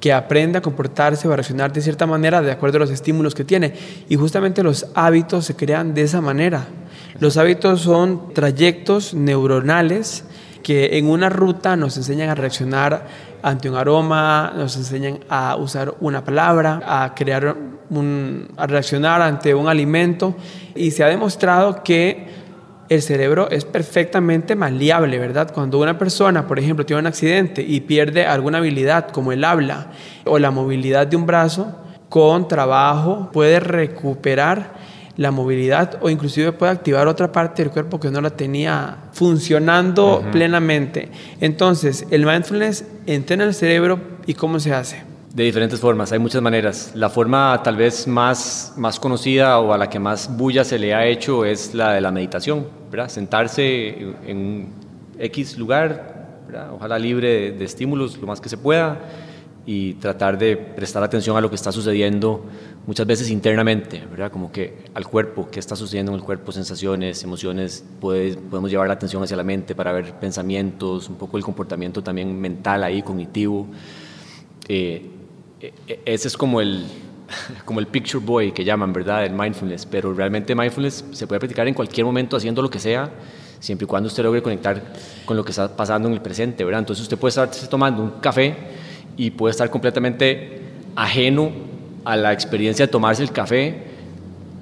que 0.00 0.12
aprende 0.12 0.58
a 0.58 0.62
comportarse 0.62 1.26
o 1.26 1.32
a 1.32 1.36
reaccionar 1.36 1.72
de 1.72 1.80
cierta 1.80 2.06
manera 2.06 2.42
de 2.42 2.50
acuerdo 2.50 2.76
a 2.76 2.80
los 2.80 2.90
estímulos 2.90 3.34
que 3.34 3.44
tiene. 3.44 3.74
Y 4.08 4.16
justamente 4.16 4.62
los 4.62 4.86
hábitos 4.94 5.46
se 5.46 5.56
crean 5.56 5.94
de 5.94 6.02
esa 6.02 6.20
manera. 6.20 6.66
Los 7.18 7.36
hábitos 7.36 7.80
son 7.80 8.34
trayectos 8.34 9.14
neuronales 9.14 10.24
que 10.62 10.98
en 10.98 11.08
una 11.08 11.28
ruta 11.28 11.76
nos 11.76 11.96
enseñan 11.96 12.28
a 12.28 12.34
reaccionar 12.34 13.06
ante 13.46 13.70
un 13.70 13.76
aroma, 13.76 14.52
nos 14.56 14.76
enseñan 14.76 15.20
a 15.28 15.54
usar 15.54 15.94
una 16.00 16.24
palabra, 16.24 16.82
a 16.84 17.14
crear 17.14 17.56
a 18.56 18.66
reaccionar 18.66 19.22
ante 19.22 19.54
un 19.54 19.68
alimento 19.68 20.34
y 20.74 20.90
se 20.90 21.04
ha 21.04 21.06
demostrado 21.06 21.84
que 21.84 22.26
el 22.88 23.00
cerebro 23.00 23.48
es 23.48 23.64
perfectamente 23.64 24.56
maleable, 24.56 25.20
¿verdad? 25.20 25.52
Cuando 25.54 25.78
una 25.78 25.96
persona, 25.96 26.48
por 26.48 26.58
ejemplo, 26.58 26.84
tiene 26.84 26.98
un 26.98 27.06
accidente 27.06 27.62
y 27.62 27.82
pierde 27.82 28.26
alguna 28.26 28.58
habilidad 28.58 29.10
como 29.10 29.30
el 29.30 29.44
habla 29.44 29.92
o 30.24 30.40
la 30.40 30.50
movilidad 30.50 31.06
de 31.06 31.14
un 31.16 31.26
brazo, 31.26 31.72
con 32.08 32.48
trabajo 32.48 33.30
puede 33.32 33.60
recuperar 33.60 34.72
la 35.16 35.30
movilidad 35.30 35.98
o 36.00 36.10
inclusive 36.10 36.52
puede 36.52 36.72
activar 36.72 37.08
otra 37.08 37.32
parte 37.32 37.62
del 37.62 37.72
cuerpo 37.72 37.98
que 37.98 38.10
no 38.10 38.20
la 38.20 38.30
tenía 38.30 38.96
funcionando 39.12 40.22
plenamente. 40.30 41.10
Entonces, 41.40 42.06
el 42.10 42.26
mindfulness 42.26 42.84
entrena 43.06 43.44
el 43.44 43.54
cerebro 43.54 43.98
y 44.26 44.34
cómo 44.34 44.60
se 44.60 44.74
hace. 44.74 45.02
De 45.32 45.44
diferentes 45.44 45.80
formas, 45.80 46.12
hay 46.12 46.18
muchas 46.18 46.40
maneras. 46.40 46.92
La 46.94 47.10
forma 47.10 47.60
tal 47.62 47.76
vez 47.76 48.06
más, 48.06 48.72
más 48.76 48.98
conocida 48.98 49.58
o 49.60 49.72
a 49.72 49.78
la 49.78 49.90
que 49.90 49.98
más 49.98 50.34
bulla 50.34 50.64
se 50.64 50.78
le 50.78 50.94
ha 50.94 51.06
hecho 51.06 51.44
es 51.44 51.74
la 51.74 51.92
de 51.92 52.00
la 52.00 52.10
meditación, 52.10 52.66
¿verdad? 52.90 53.08
Sentarse 53.08 54.14
en 54.26 54.36
un 54.36 54.72
X 55.18 55.58
lugar, 55.58 56.16
ojalá 56.72 56.98
libre 56.98 57.52
de, 57.52 57.64
estímulos 57.64 58.16
lo 58.16 58.26
más 58.26 58.40
que 58.40 58.48
se 58.48 58.56
pueda 58.56 58.98
y 59.66 59.94
tratar 59.94 60.38
de 60.38 60.56
prestar 60.56 61.02
atención 61.02 61.36
a 61.36 61.40
lo 61.40 61.50
que 61.50 61.56
está 61.56 61.72
sucediendo 61.72 62.44
muchas 62.86 63.04
veces 63.04 63.30
internamente, 63.30 64.00
¿verdad? 64.08 64.30
Como 64.30 64.52
que 64.52 64.84
al 64.94 65.08
cuerpo, 65.08 65.48
qué 65.50 65.58
está 65.58 65.74
sucediendo 65.74 66.12
en 66.12 66.18
el 66.18 66.24
cuerpo, 66.24 66.52
sensaciones, 66.52 67.24
emociones, 67.24 67.84
podemos 68.00 68.70
llevar 68.70 68.86
la 68.86 68.94
atención 68.94 69.24
hacia 69.24 69.36
la 69.36 69.42
mente 69.42 69.74
para 69.74 69.90
ver 69.90 70.12
pensamientos, 70.20 71.08
un 71.08 71.16
poco 71.16 71.36
el 71.36 71.42
comportamiento 71.42 72.00
también 72.00 72.40
mental 72.40 72.84
ahí, 72.84 73.02
cognitivo. 73.02 73.66
Eh, 74.68 75.10
e, 75.60 75.72
e, 75.88 76.00
ese 76.04 76.28
es 76.28 76.36
como 76.36 76.60
el, 76.60 76.84
como 77.64 77.80
el 77.80 77.88
picture 77.88 78.24
boy 78.24 78.52
que 78.52 78.64
llaman, 78.64 78.92
¿verdad? 78.92 79.24
El 79.24 79.32
mindfulness, 79.32 79.84
pero 79.84 80.14
realmente 80.14 80.54
mindfulness 80.54 81.04
se 81.10 81.26
puede 81.26 81.40
practicar 81.40 81.66
en 81.66 81.74
cualquier 81.74 82.06
momento 82.06 82.36
haciendo 82.36 82.62
lo 82.62 82.70
que 82.70 82.78
sea, 82.78 83.10
siempre 83.58 83.84
y 83.84 83.88
cuando 83.88 84.06
usted 84.06 84.22
logre 84.22 84.42
conectar 84.42 84.80
con 85.24 85.36
lo 85.36 85.44
que 85.44 85.50
está 85.50 85.74
pasando 85.74 86.06
en 86.06 86.14
el 86.14 86.22
presente, 86.22 86.64
¿verdad? 86.64 86.82
Entonces 86.82 87.02
usted 87.02 87.18
puede 87.18 87.30
estar 87.30 87.50
tomando 87.68 88.00
un 88.00 88.10
café 88.20 88.85
y 89.16 89.30
puede 89.30 89.52
estar 89.52 89.70
completamente 89.70 90.60
ajeno 90.94 91.50
a 92.04 92.16
la 92.16 92.32
experiencia 92.32 92.86
de 92.86 92.92
tomarse 92.92 93.22
el 93.22 93.32
café 93.32 93.86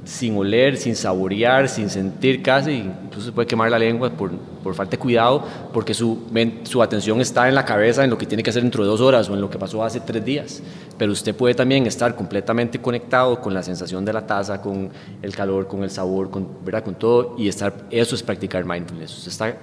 sin 0.04 0.37
oler, 0.37 0.76
sin 0.76 0.94
saborear, 0.94 1.68
sin 1.68 1.88
sentir 1.88 2.42
casi, 2.42 2.73
incluso 2.73 3.32
puede 3.32 3.46
quemar 3.46 3.70
la 3.70 3.78
lengua 3.78 4.11
por, 4.11 4.32
por 4.62 4.75
falta 4.75 4.92
de 4.92 4.99
cuidado, 4.99 5.44
porque 5.73 5.94
su, 5.94 6.18
su 6.64 6.82
atención 6.82 7.20
está 7.20 7.49
en 7.49 7.54
la 7.54 7.64
cabeza, 7.64 8.04
en 8.04 8.11
lo 8.11 8.18
que 8.18 8.26
tiene 8.26 8.42
que 8.42 8.50
hacer 8.50 8.62
dentro 8.62 8.84
de 8.84 8.90
dos 8.90 9.00
horas 9.00 9.28
o 9.28 9.34
en 9.34 9.40
lo 9.40 9.49
que 9.49 9.58
pasó 9.58 9.82
hace 9.82 10.00
tres 10.00 10.25
días. 10.25 10.62
Pero 10.99 11.12
usted 11.12 11.34
puede 11.34 11.54
también 11.54 11.87
estar 11.87 12.14
completamente 12.14 12.80
conectado 12.80 13.40
con 13.40 13.54
la 13.54 13.62
sensación 13.62 14.04
de 14.04 14.12
la 14.12 14.26
taza, 14.26 14.61
con 14.61 14.90
el 15.23 15.34
calor, 15.34 15.66
con 15.66 15.82
el 15.82 15.90
sabor, 15.90 16.30
con, 16.30 16.49
¿verdad? 16.64 16.84
con 16.84 16.94
todo, 16.94 17.34
y 17.38 17.49
estar, 17.49 17.73
eso 17.90 18.14
es 18.14 18.23
practicar 18.23 18.64
mindfulness. 18.64 19.16
Usted 19.18 19.30
está 19.30 19.56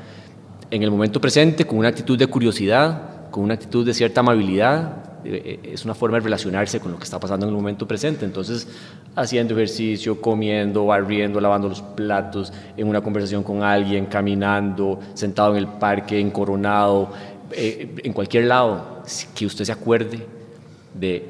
en 0.71 0.83
el 0.83 0.89
momento 0.89 1.21
presente 1.21 1.65
con 1.65 1.77
una 1.77 1.89
actitud 1.89 2.17
de 2.17 2.27
curiosidad, 2.27 3.20
con 3.31 3.43
una 3.43 3.55
actitud 3.55 3.85
de 3.85 3.93
cierta 3.93 4.19
amabilidad, 4.19 5.11
eh, 5.23 5.59
eh, 5.63 5.69
es 5.73 5.85
una 5.85 5.93
forma 5.95 6.17
de 6.17 6.23
relacionarse 6.25 6.79
con 6.79 6.91
lo 6.91 6.97
que 6.97 7.05
está 7.05 7.19
pasando 7.19 7.45
en 7.45 7.51
el 7.51 7.55
momento 7.55 7.87
presente. 7.87 8.25
Entonces, 8.25 8.67
haciendo 9.15 9.53
ejercicio, 9.53 10.19
comiendo, 10.19 10.85
barriendo, 10.85 11.39
lavando 11.39 11.69
los 11.69 11.81
platos, 11.81 12.51
en 12.75 12.87
una 12.87 13.01
conversación 13.01 13.43
con 13.43 13.63
alguien, 13.63 14.05
caminando, 14.05 14.99
sentado 15.13 15.51
en 15.51 15.57
el 15.57 15.67
parque, 15.67 16.19
encoronado, 16.19 17.11
eh, 17.51 17.95
en 18.03 18.13
cualquier 18.13 18.45
lado, 18.45 19.03
que 19.33 19.45
usted 19.45 19.65
se 19.65 19.71
acuerde 19.71 20.25
de 20.93 21.25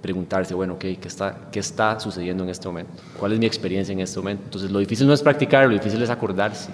preguntarse, 0.00 0.54
bueno, 0.54 0.78
¿qué, 0.78 0.98
está, 1.04 1.48
¿qué 1.52 1.60
está 1.60 2.00
sucediendo 2.00 2.42
en 2.44 2.50
este 2.50 2.66
momento? 2.66 3.02
¿Cuál 3.18 3.32
es 3.32 3.38
mi 3.38 3.46
experiencia 3.46 3.92
en 3.92 4.00
este 4.00 4.18
momento? 4.18 4.44
Entonces, 4.44 4.70
lo 4.70 4.78
difícil 4.78 5.06
no 5.06 5.12
es 5.12 5.22
practicar, 5.22 5.66
lo 5.66 5.74
difícil 5.74 6.02
es 6.02 6.10
acordarse. 6.10 6.70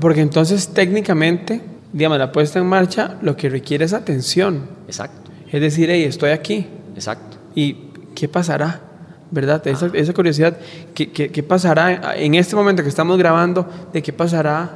Porque 0.00 0.20
entonces, 0.20 0.68
técnicamente, 0.68 1.60
digamos, 1.92 2.18
la 2.18 2.32
puesta 2.32 2.58
en 2.58 2.66
marcha 2.66 3.16
lo 3.22 3.36
que 3.36 3.48
requiere 3.48 3.84
es 3.84 3.92
atención. 3.92 4.68
Exacto. 4.86 5.30
Es 5.50 5.60
decir, 5.60 5.88
hey, 5.90 6.04
estoy 6.04 6.30
aquí. 6.30 6.66
Exacto. 6.94 7.38
¿Y 7.54 7.76
qué 8.14 8.28
pasará? 8.28 8.80
¿Verdad? 9.30 9.66
Esa, 9.66 9.90
esa 9.94 10.12
curiosidad, 10.12 10.56
¿qué, 10.94 11.10
¿qué, 11.10 11.30
qué, 11.30 11.42
pasará 11.42 12.16
en 12.16 12.34
este 12.34 12.56
momento 12.56 12.82
que 12.82 12.88
estamos 12.88 13.16
grabando? 13.16 13.68
¿De 13.92 14.02
qué 14.02 14.12
pasará 14.12 14.70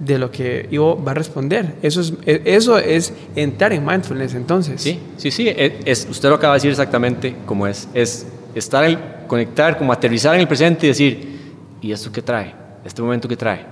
de 0.00 0.18
lo 0.18 0.30
que 0.30 0.68
Ivo 0.70 1.02
va 1.02 1.12
a 1.12 1.14
responder? 1.14 1.76
Eso 1.82 2.00
es, 2.00 2.14
e, 2.24 2.42
eso 2.46 2.78
es 2.78 3.12
entrar 3.36 3.72
en 3.72 3.84
mindfulness 3.84 4.34
entonces. 4.34 4.80
Sí, 4.80 4.98
sí, 5.18 5.30
sí. 5.30 5.48
E, 5.48 5.80
es, 5.84 6.06
usted 6.10 6.30
lo 6.30 6.36
acaba 6.36 6.54
de 6.54 6.56
decir 6.58 6.70
exactamente 6.70 7.36
como 7.44 7.66
es. 7.66 7.88
Es 7.92 8.26
estar, 8.54 8.84
el, 8.84 8.98
conectar, 9.26 9.76
como 9.76 9.92
aterrizar 9.92 10.34
en 10.34 10.40
el 10.40 10.48
presente 10.48 10.86
y 10.86 10.88
decir, 10.88 11.40
¿y 11.82 11.92
esto 11.92 12.10
qué 12.10 12.22
trae? 12.22 12.54
¿Este 12.84 13.02
momento 13.02 13.28
qué 13.28 13.36
trae? 13.36 13.66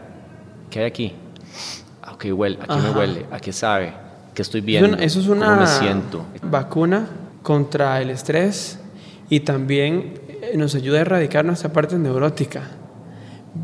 ¿Qué 0.68 0.80
hay 0.80 0.84
aquí? 0.86 1.12
¿A 2.12 2.18
qué 2.18 2.32
huele? 2.32 2.58
¿A 2.62 2.66
qué 2.66 2.82
me 2.82 2.90
huele? 2.90 3.26
¿A 3.30 3.40
qué 3.40 3.52
sabe? 3.52 3.92
que 4.34 4.42
estoy 4.42 4.60
viendo, 4.62 4.96
eso 4.96 5.20
es 5.20 5.28
una 5.28 5.56
me 5.56 5.66
siento. 5.66 6.24
vacuna 6.42 7.06
contra 7.42 8.00
el 8.00 8.10
estrés 8.10 8.78
y 9.28 9.40
también 9.40 10.14
eh, 10.40 10.56
nos 10.56 10.74
ayuda 10.74 10.98
a 10.98 11.00
erradicar 11.02 11.44
nuestra 11.44 11.72
parte 11.72 11.98
neurótica, 11.98 12.62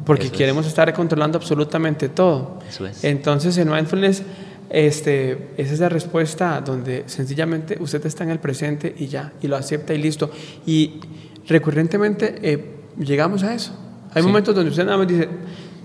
porque 0.04 0.30
queremos 0.30 0.66
estar 0.66 0.92
controlando 0.92 1.38
absolutamente 1.38 2.08
todo. 2.08 2.58
Eso 2.68 2.86
es. 2.86 3.02
Entonces, 3.04 3.56
en 3.56 3.70
mindfulness 3.70 4.22
este, 4.70 5.52
esa 5.56 5.72
es 5.72 5.80
la 5.80 5.88
respuesta 5.88 6.60
donde 6.60 7.04
sencillamente 7.06 7.78
usted 7.80 8.04
está 8.04 8.24
en 8.24 8.30
el 8.30 8.38
presente 8.38 8.94
y 8.98 9.06
ya, 9.06 9.32
y 9.40 9.48
lo 9.48 9.56
acepta 9.56 9.94
y 9.94 9.98
listo. 9.98 10.30
Y 10.66 11.00
recurrentemente 11.46 12.38
eh, 12.42 12.74
llegamos 12.98 13.42
a 13.42 13.54
eso. 13.54 13.72
Hay 14.12 14.22
momentos 14.22 14.54
donde 14.54 14.70
usted 14.70 14.84
nada 14.84 14.98
más 14.98 15.08
dice, 15.08 15.28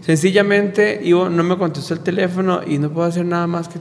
sencillamente, 0.06 1.00
Ivo 1.04 1.30
no 1.30 1.44
me 1.44 1.58
contestó 1.58 1.94
el 1.94 2.02
teléfono 2.02 2.62
y 2.66 2.78
no 2.78 2.92
puedo 2.92 3.08
hacer 3.08 3.26
nada 3.26 3.48
más 3.48 3.68
que 3.68 3.80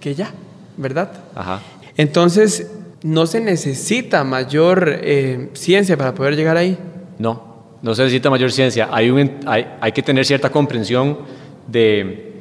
que, 0.00 0.14
ya, 0.14 0.32
¿verdad? 0.76 1.10
Ajá. 1.34 1.60
Entonces, 1.96 2.70
no 3.02 3.26
se 3.26 3.40
necesita 3.40 4.24
mayor 4.24 4.98
eh, 5.02 5.50
ciencia 5.54 5.96
para 5.96 6.14
poder 6.14 6.36
llegar 6.36 6.56
ahí. 6.56 6.78
No, 7.18 7.64
no 7.82 7.94
se 7.94 8.02
necesita 8.02 8.30
mayor 8.30 8.52
ciencia. 8.52 8.88
Hay, 8.90 9.10
un, 9.10 9.38
hay, 9.46 9.66
hay 9.80 9.92
que 9.92 10.02
tener 10.02 10.24
cierta 10.24 10.50
comprensión 10.50 11.18
de 11.66 12.34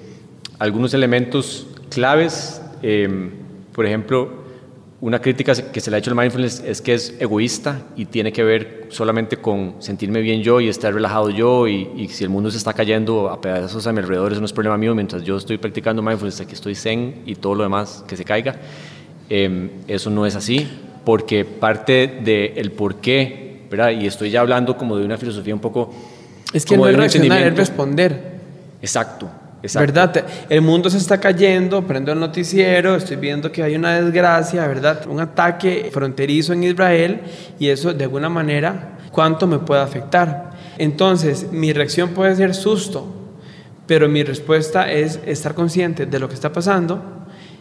algunos 0.60 0.94
elementos 0.94 1.68
claves. 1.90 2.62
Em, 2.82 3.32
por 3.72 3.86
ejemplo, 3.86 4.37
una 5.00 5.22
crítica 5.22 5.54
que 5.54 5.80
se 5.80 5.92
le 5.92 5.98
ha 5.98 6.00
hecho 6.00 6.10
al 6.10 6.18
mindfulness 6.18 6.64
es 6.66 6.82
que 6.82 6.96
es 6.96 7.14
egoísta 7.20 7.82
y 7.96 8.06
tiene 8.06 8.32
que 8.32 8.44
ver 8.44 8.88
solamente 8.90 9.38
con 9.38 9.76
sentirme 9.78 10.22
bien 10.22 10.42
yo 10.42 10.60
y 10.60 10.70
estar 10.70 10.92
relajado 10.92 11.30
yo 11.30 11.68
y, 11.68 12.08
si 12.10 12.24
el 12.24 12.32
mundo 12.32 12.50
se 12.50 12.58
está 12.58 12.74
cayendo 12.74 13.30
a 13.30 13.40
pedazos 13.40 13.86
a 13.86 13.94
mi 13.94 14.00
alrededor 14.00 14.32
eso 14.32 14.42
no 14.42 14.48
es 14.48 14.54
problema 14.54 14.78
mío. 14.78 14.96
Mientras 14.96 15.24
yo 15.24 15.38
estoy 15.38 15.60
practicando 15.60 16.02
mindfulness 16.02 16.42
aquí 16.42 16.54
estoy 16.54 16.74
zen 16.74 17.22
y 17.28 17.36
todo 17.36 17.54
lo 17.54 17.64
demás 17.64 18.04
que 18.08 18.18
se 18.18 18.26
caiga. 18.26 18.56
Em, 19.30 19.70
eso 19.88 20.10
no 20.10 20.26
es 20.26 20.36
así 20.36 20.68
porque 21.06 21.46
parte 21.46 22.20
del 22.24 22.72
por 22.72 22.96
qué 22.96 23.66
¿verdad? 23.70 23.92
y 23.92 24.08
estoy 24.08 24.32
ya 24.32 24.42
hablando 24.42 24.78
como 24.78 24.98
de 24.98 25.06
una 25.06 25.18
filosofía 25.18 25.54
un 25.54 25.60
poco 25.60 25.94
es 26.54 26.66
que 26.66 26.76
no 26.76 26.88
es 26.88 26.96
reaccionar 26.96 27.46
es 27.46 27.56
responder. 27.56 28.38
Exacto 28.82 29.30
¿Verdad? 29.62 30.26
El 30.50 30.62
mundo 30.62 30.90
se 30.90 30.98
está 30.98 31.20
cayendo, 31.20 31.86
prendo 31.86 32.12
el 32.12 32.20
noticiero, 32.20 32.96
estoy 32.96 33.18
viendo 33.18 33.52
que 33.52 33.64
hay 33.64 33.76
una 33.76 34.00
desgracia, 34.00 34.68
¿verdad? 34.68 35.06
Un 35.08 35.20
ataque 35.20 35.90
fronterizo 35.92 36.54
en 36.54 36.64
Israel 36.64 37.22
y 37.60 37.70
eso 37.70 37.94
de 37.94 38.04
alguna 38.04 38.30
manera, 38.30 38.98
¿cuánto 39.12 39.48
me 39.48 39.60
puede 39.60 39.82
afectar? 39.82 40.52
Entonces, 40.78 41.52
mi 41.52 41.74
reacción 41.74 42.10
puede 42.10 42.36
ser 42.36 42.54
susto, 42.54 43.08
pero 43.88 44.08
mi 44.08 44.24
respuesta 44.24 44.92
es 44.92 45.20
estar 45.26 45.56
consciente 45.56 46.06
de 46.06 46.20
lo 46.20 46.30
que 46.30 46.36
está 46.36 46.54
pasando 46.54 47.02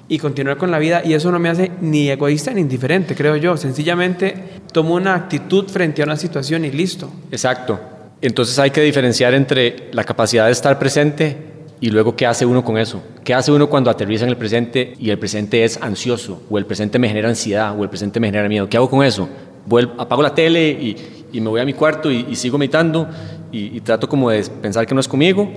y 0.09 0.19
continuar 0.19 0.59
con 0.59 0.71
la 0.71 0.79
vida 0.79 1.03
y 1.05 1.15
eso 1.15 1.33
no 1.33 1.39
me 1.39 1.49
hace 1.49 1.73
ni 1.81 2.11
egoísta 2.11 2.53
ni 2.53 2.61
indiferente, 2.61 3.15
creo 3.15 3.37
yo. 3.37 3.57
Sencillamente 3.57 4.61
tomo 4.71 4.95
una 4.95 5.15
actitud 5.15 5.67
frente 5.69 6.03
a 6.03 6.05
una 6.05 6.17
situación 6.17 6.65
y 6.65 6.71
listo. 6.71 7.11
Exacto. 7.31 7.81
Entonces 8.21 8.59
hay 8.59 8.71
que 8.71 8.83
diferenciar 8.83 9.35
entre 9.35 9.89
la 9.93 10.05
capacidad 10.05 10.47
de 10.47 10.53
estar 10.53 10.79
presente 10.79 11.56
y 11.81 11.91
luego 11.91 12.17
qué 12.17 12.27
hace 12.27 12.47
uno 12.47 12.65
con 12.65 12.79
eso. 12.79 13.03
¿Qué 13.25 13.35
hace 13.35 13.53
uno 13.53 13.69
cuando 13.69 13.91
aterriza 13.91 14.25
en 14.25 14.31
el 14.31 14.37
presente 14.37 14.95
y 14.99 15.11
el 15.11 15.19
presente 15.19 15.65
es 15.65 15.81
ansioso 15.83 16.43
o 16.49 16.59
el 16.59 16.67
presente 16.67 16.99
me 16.99 17.09
genera 17.09 17.29
ansiedad 17.29 17.79
o 17.79 17.83
el 17.83 17.89
presente 17.89 18.21
me 18.21 18.29
genera 18.29 18.49
miedo? 18.49 18.69
¿Qué 18.69 18.77
hago 18.77 18.89
con 18.89 19.05
eso? 19.05 19.29
Vuelvo, 19.67 19.95
apago 19.99 20.23
la 20.23 20.35
tele 20.35 20.71
y, 20.71 20.97
y 21.33 21.41
me 21.41 21.49
voy 21.49 21.61
a 21.61 21.65
mi 21.65 21.75
cuarto 21.75 22.11
y, 22.11 22.27
y 22.31 22.37
sigo 22.37 22.57
meditando 22.57 23.09
y, 23.53 23.77
y 23.77 23.81
trato 23.81 24.09
como 24.09 24.31
de 24.31 24.43
pensar 24.63 24.87
que 24.87 24.95
no 24.95 25.01
es 25.01 25.09
conmigo. 25.09 25.51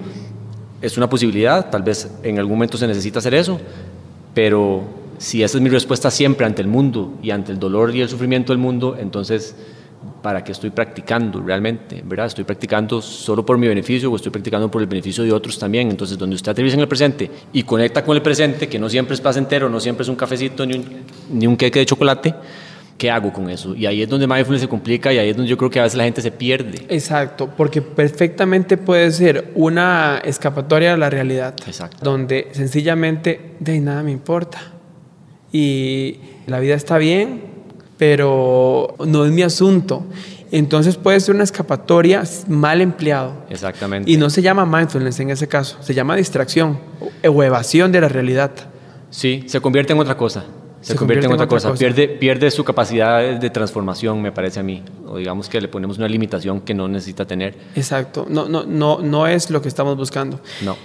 Es 0.81 0.97
una 0.97 1.09
posibilidad, 1.09 1.69
tal 1.69 1.83
vez 1.83 2.09
en 2.23 2.39
algún 2.39 2.53
momento 2.55 2.77
se 2.77 2.88
necesita 2.88 3.19
hacer 3.19 3.33
eso, 3.33 3.59
pero 4.33 4.83
si 5.17 5.43
esa 5.43 5.57
es 5.57 5.61
mi 5.61 5.69
respuesta 5.69 6.09
siempre 6.09 6.45
ante 6.45 6.61
el 6.61 6.67
mundo 6.69 7.13
y 7.21 7.31
ante 7.31 7.51
el 7.51 7.59
dolor 7.59 7.93
y 7.93 8.01
el 8.01 8.09
sufrimiento 8.09 8.53
del 8.53 8.59
mundo, 8.59 8.95
entonces, 8.97 9.55
¿para 10.22 10.44
qué 10.44 10.51
estoy 10.51 10.70
practicando 10.70 11.41
realmente? 11.41 12.01
¿verdad? 12.06 12.27
¿Estoy 12.27 12.44
practicando 12.44 13.01
solo 13.01 13.46
por 13.46 13.58
mi 13.58 13.68
beneficio 13.68 14.12
o 14.12 14.15
estoy 14.15 14.32
practicando 14.32 14.70
por 14.70 14.82
el 14.82 14.88
beneficio 14.88 15.24
de 15.24 15.32
otros 15.32 15.58
también? 15.60 15.89
Entonces, 15.89 16.18
donde 16.18 16.36
usted 16.36 16.51
aterriza 16.51 16.75
en 16.75 16.82
el 16.82 16.88
presente 16.88 17.29
y 17.53 17.63
conecta 17.63 18.03
con 18.03 18.15
el 18.15 18.22
presente, 18.22 18.68
que 18.68 18.79
no 18.79 18.89
siempre 18.89 19.15
es 19.15 19.22
placentero, 19.22 19.70
no 19.70 19.79
siempre 19.79 20.03
es 20.03 20.10
un 20.10 20.15
cafecito 20.15 20.65
ni 20.65 20.75
un, 20.75 20.86
ni 21.32 21.48
un 21.48 21.58
queque 21.58 21.79
de 21.79 21.86
chocolate, 21.86 22.34
¿qué 23.00 23.10
hago 23.10 23.34
con 23.34 23.50
eso? 23.50 23.75
Y 23.75 23.86
ahí 23.86 24.03
es 24.03 24.10
donde 24.10 24.27
mindfulness 24.27 24.62
se 24.62 24.68
complica 24.68 25.12
y 25.12 25.18
ahí 25.18 25.29
es 25.29 25.36
donde 25.36 25.50
yo 25.50 25.58
creo 25.58 25.70
que 25.70 25.79
a 25.79 25.84
veces 25.84 25.98
la 25.98 26.03
gente 26.03 26.22
se 26.22 26.32
pierde. 26.32 26.86
Exacto, 26.89 27.50
porque 27.56 27.82
perfectamente 27.82 28.77
puede 28.77 29.10
ser 29.12 29.51
una 29.56 30.22
escapatoria 30.24 30.94
a 30.94 30.98
la 30.98 31.10
realidad. 31.10 31.56
Exacto. 31.65 31.98
Donde 32.01 32.50
sencillamente 32.51 33.56
de 33.60 33.79
nada 33.79 34.03
me 34.03 34.12
importa. 34.12 34.60
Y 35.51 36.20
la 36.46 36.60
vida 36.60 36.75
está 36.75 36.98
bien, 36.98 37.41
pero 38.00 38.96
no 39.06 39.25
es 39.25 39.32
mi 39.32 39.44
asunto. 39.44 40.03
Entonces 40.51 40.96
puede 40.96 41.20
ser 41.20 41.36
una 41.36 41.44
escapatoria 41.44 42.24
mal 42.48 42.82
empleado. 42.82 43.34
Exactamente. 43.50 44.10
Y 44.10 44.18
no 44.18 44.32
se 44.32 44.41
llama 44.41 44.65
mindfulness 44.65 45.20
en 45.20 45.29
ese 45.29 45.48
caso, 45.48 45.77
se 45.82 45.94
llama 45.94 46.15
distracción 46.15 46.79
o 47.27 47.44
evasión 47.44 47.91
de 47.91 48.01
la 48.01 48.08
realidad. 48.08 48.51
Sí, 49.12 49.44
se 49.48 49.60
convierte 49.60 49.94
en 49.94 50.00
otra 50.00 50.18
cosa. 50.18 50.46
Se, 50.82 50.96
convierte, 50.96 51.25
en 51.25 51.34
otra, 51.34 51.46
cosa. 51.46 51.74
Pierde, 51.74 52.08
pierde 52.08 52.50
su 52.51 52.63
capacidad 52.63 53.38
de 53.38 53.50
transformación, 53.50 54.22
me 54.22 54.32
parece 54.32 54.62
a 54.62 54.63
mí. 54.63 54.82
O 55.06 55.18
digamos 55.18 55.50
que 55.50 55.60
le 55.60 55.68
ponemos 55.68 55.98
una 55.98 56.08
limitación 56.08 56.62
que 56.62 56.74
no 56.74 56.88
necesita 56.88 57.25
tener. 57.25 57.58
Exacto. 57.75 58.25
No, 58.29 58.48
no, 58.48 58.63
no, 58.63 59.00
no 59.00 59.27
es 59.27 59.50
lo 59.50 59.62
que 59.62 59.68
estamos 59.68 59.98
buscando. 59.98 60.39
No. 60.63 60.77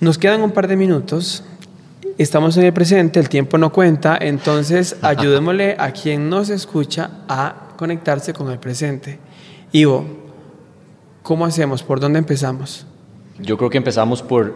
Nos 0.00 0.16
quedan 0.16 0.40
un 0.40 0.52
par 0.52 0.66
de 0.66 0.76
minutos. 0.76 1.44
Estamos 2.16 2.56
en 2.56 2.64
el 2.64 2.72
presente, 2.72 3.18
el 3.18 3.28
tiempo 3.28 3.58
no 3.58 3.72
cuenta, 3.72 4.16
entonces 4.20 4.96
ayudémosle 5.02 5.74
a 5.78 5.90
quien 5.90 6.28
nos 6.28 6.48
escucha 6.48 7.10
a 7.28 7.74
conectarse 7.76 8.32
con 8.32 8.50
el 8.52 8.60
presente. 8.60 9.18
Ivo, 9.72 10.04
¿cómo 11.24 11.44
hacemos? 11.44 11.82
¿Por 11.82 11.98
dónde 11.98 12.20
empezamos? 12.20 12.86
Yo 13.40 13.58
creo 13.58 13.68
que 13.68 13.78
empezamos 13.78 14.22
por 14.22 14.54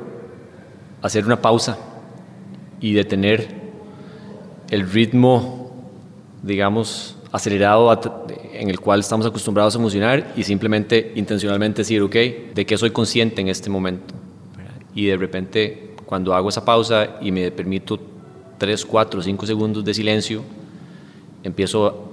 hacer 1.03 1.25
una 1.25 1.43
pausa 1.43 1.79
y 2.81 2.93
detener 2.93 3.49
el 4.71 4.89
ritmo, 4.89 5.73
digamos, 6.45 7.17
acelerado 7.33 7.91
en 8.53 8.71
el 8.71 8.79
cual 8.79 9.01
estamos 9.01 9.27
acostumbrados 9.27 9.75
a 9.75 9.79
emocionar 9.81 10.33
y 10.37 10.45
simplemente 10.45 11.13
intencionalmente 11.17 11.83
decir, 11.83 12.03
ok, 12.03 12.15
¿de 12.55 12.65
qué 12.67 12.79
soy 12.79 12.91
consciente 12.91 13.41
en 13.41 13.49
este 13.49 13.69
momento? 13.69 14.15
Y 14.95 15.07
de 15.07 15.17
repente, 15.17 15.88
cuando 16.09 16.33
hago 16.35 16.49
esa 16.49 16.65
pausa 16.65 17.19
y 17.21 17.31
me 17.31 17.51
permito 17.51 18.01
3, 18.57 18.87
4, 18.87 19.21
5 19.21 19.45
segundos 19.45 19.85
de 19.85 19.93
silencio, 19.93 20.43
empiezo 21.43 22.09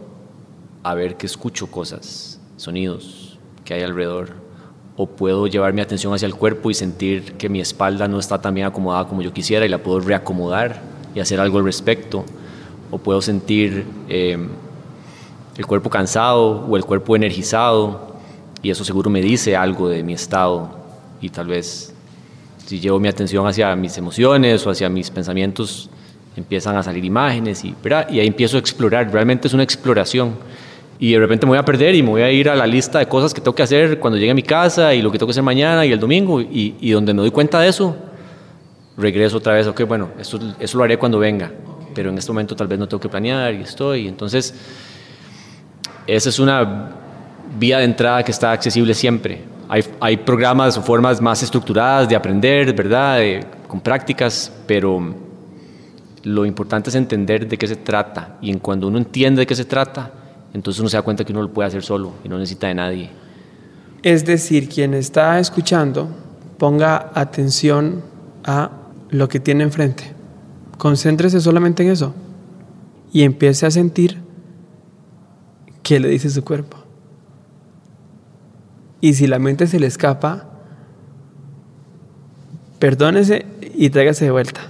a 0.84 0.94
ver 0.94 1.16
que 1.16 1.26
escucho 1.26 1.72
cosas, 1.72 2.38
sonidos 2.58 3.40
que 3.64 3.74
hay 3.74 3.84
alrededor. 3.84 4.34
O 4.98 5.08
puedo 5.08 5.48
llevar 5.48 5.72
mi 5.72 5.80
atención 5.80 6.14
hacia 6.14 6.26
el 6.26 6.36
cuerpo 6.36 6.70
y 6.70 6.74
sentir 6.74 7.38
que 7.38 7.48
mi 7.48 7.62
espalda 7.62 8.10
no 8.10 8.20
está 8.20 8.42
tan 8.42 8.54
bien 8.54 8.68
acomodada 8.68 9.08
como 9.08 9.22
yo 9.22 9.32
quisiera 9.32 9.66
y 9.66 9.70
la 9.70 9.78
puedo 9.78 10.02
reacomodar 10.02 10.82
y 11.16 11.22
hacer 11.22 11.40
algo 11.40 11.60
al 11.60 11.64
respecto 11.64 12.26
o 12.92 12.98
puedo 12.98 13.22
sentir 13.22 13.86
eh, 14.10 14.38
el 15.56 15.66
cuerpo 15.66 15.90
cansado 15.90 16.66
o 16.68 16.76
el 16.76 16.84
cuerpo 16.84 17.16
energizado 17.16 18.18
y 18.62 18.72
eso 18.72 18.84
seguro 18.84 19.10
me 19.10 19.22
dice 19.22 19.56
algo 19.56 19.88
de 19.88 20.04
mi 20.04 20.12
estado 20.12 20.70
y 21.22 21.30
tal 21.30 21.48
vez 21.48 21.95
si 22.66 22.80
llevo 22.80 23.00
mi 23.00 23.08
atención 23.08 23.46
hacia 23.46 23.76
mis 23.76 23.98
emociones 23.98 24.66
o 24.66 24.72
hacia 24.72 24.90
mis 24.90 25.12
pensamientos 25.12 25.90
empiezan 26.36 26.76
a 26.76 26.84
salir 26.84 27.06
imágenes 27.06 27.64
y, 27.64 27.76
ahí 27.90 28.28
empiezo 28.28 28.58
a 28.58 28.60
explorar, 28.60 29.12
realmente 29.12 29.48
es 29.48 29.54
una 29.54 29.64
exploración. 29.64 30.36
Y 30.98 31.12
de 31.12 31.20
repente 31.20 31.46
me 31.46 31.52
voy 31.52 31.58
a 31.58 31.66
perder 31.66 31.94
y 31.96 32.02
me 32.02 32.10
voy 32.10 32.22
a 32.22 32.32
ir 32.32 32.50
a 32.50 32.56
la 32.56 32.66
lista 32.66 33.00
de 33.00 33.08
cosas 33.08 33.34
que 33.34 33.42
tengo 33.42 33.54
que 33.54 33.64
hacer 33.64 34.00
cuando 34.00 34.18
llegue 34.18 34.32
a 34.32 34.36
mi 34.36 34.44
casa 34.44 34.94
y 34.94 35.02
lo 35.02 35.12
que 35.12 35.18
tengo 35.18 35.28
que 35.28 35.32
hacer 35.32 35.44
mañana 35.44 35.86
y 35.86 35.92
el 35.92 36.00
domingo. 36.00 36.40
Y, 36.40 36.76
y 36.80 36.92
donde 36.92 37.14
me 37.14 37.22
doy 37.22 37.32
cuenta 37.32 37.60
de 37.60 37.68
eso, 37.68 37.96
regreso 38.98 39.38
otra 39.38 39.54
vez, 39.54 39.68
ok, 39.68 39.82
bueno, 39.86 40.12
eso, 40.18 40.40
eso 40.58 40.78
lo 40.78 40.84
haré 40.86 40.98
cuando 40.98 41.20
venga. 41.20 41.52
Pero 41.94 42.10
en 42.10 42.18
este 42.18 42.32
momento 42.32 42.56
tal 42.56 42.68
vez 42.68 42.80
no 42.80 42.88
tengo 42.88 43.02
que 43.02 43.10
planear 43.10 43.54
y 43.54 43.62
estoy. 43.62 44.08
Entonces, 44.08 44.54
esa 46.08 46.30
es 46.30 46.40
una 46.40 46.92
vía 47.60 47.80
de 47.80 47.86
entrada 47.86 48.24
que 48.24 48.32
está 48.32 48.54
accesible 48.54 48.94
siempre. 48.94 49.55
Hay, 49.68 49.84
hay 50.00 50.18
programas 50.18 50.78
o 50.78 50.82
formas 50.82 51.22
más 51.22 51.42
estructuradas 51.44 52.08
de 52.08 52.16
aprender, 52.16 52.74
¿verdad? 52.74 53.20
con 53.68 53.82
prácticas, 53.82 54.52
pero 54.68 55.14
lo 56.24 56.46
importante 56.46 56.90
es 56.90 56.96
entender 56.96 57.48
de 57.48 57.58
qué 57.58 57.68
se 57.68 57.76
trata. 57.76 58.38
Y 58.42 58.50
en 58.52 58.60
cuando 58.60 58.88
uno 58.88 58.98
entiende 58.98 59.42
de 59.42 59.46
qué 59.46 59.56
se 59.56 59.66
trata, 59.66 60.12
entonces 60.54 60.80
uno 60.80 60.90
se 60.90 60.98
da 60.98 61.04
cuenta 61.04 61.24
que 61.24 61.32
uno 61.32 61.42
lo 61.42 61.52
puede 61.52 61.68
hacer 61.68 61.84
solo 61.84 62.14
y 62.24 62.30
no 62.30 62.38
necesita 62.38 62.68
de 62.68 62.76
nadie. 62.76 63.10
Es 64.02 64.26
decir, 64.26 64.70
quien 64.70 64.94
está 64.94 65.40
escuchando, 65.40 66.10
ponga 66.58 67.12
atención 67.14 68.04
a 68.44 68.72
lo 69.10 69.28
que 69.28 69.40
tiene 69.40 69.64
enfrente. 69.64 70.14
Concéntrese 70.78 71.42
solamente 71.42 71.84
en 71.84 71.90
eso 71.90 72.14
y 73.12 73.24
empiece 73.24 73.66
a 73.66 73.72
sentir 73.72 74.22
qué 75.84 76.00
le 76.00 76.10
dice 76.10 76.30
su 76.30 76.44
cuerpo. 76.44 76.85
Y 79.02 79.14
si 79.14 79.28
la 79.28 79.40
mente 79.40 79.68
se 79.68 79.80
le 79.80 79.88
escapa, 79.88 80.50
perdónese 82.80 83.46
y 83.76 83.90
tráigase 83.90 84.26
de 84.26 84.32
vuelta. 84.32 84.62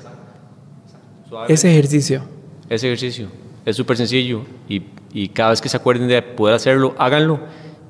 Ese 1.48 1.72
ejercicio. 1.72 2.22
Ese 2.70 2.88
ejercicio. 2.88 3.28
Es 3.66 3.76
súper 3.76 3.98
sencillo 3.98 4.44
y, 4.70 4.84
y, 5.12 5.30
cada 5.30 5.50
vez 5.50 5.62
que 5.62 5.70
se 5.70 5.78
acuerden 5.78 6.08
de 6.08 6.22
poder 6.22 6.56
hacerlo, 6.56 6.96
háganlo 6.98 7.40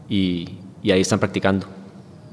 y, 0.09 0.57
y, 0.81 0.91
ahí 0.91 1.01
están 1.01 1.19
practicando. 1.19 1.67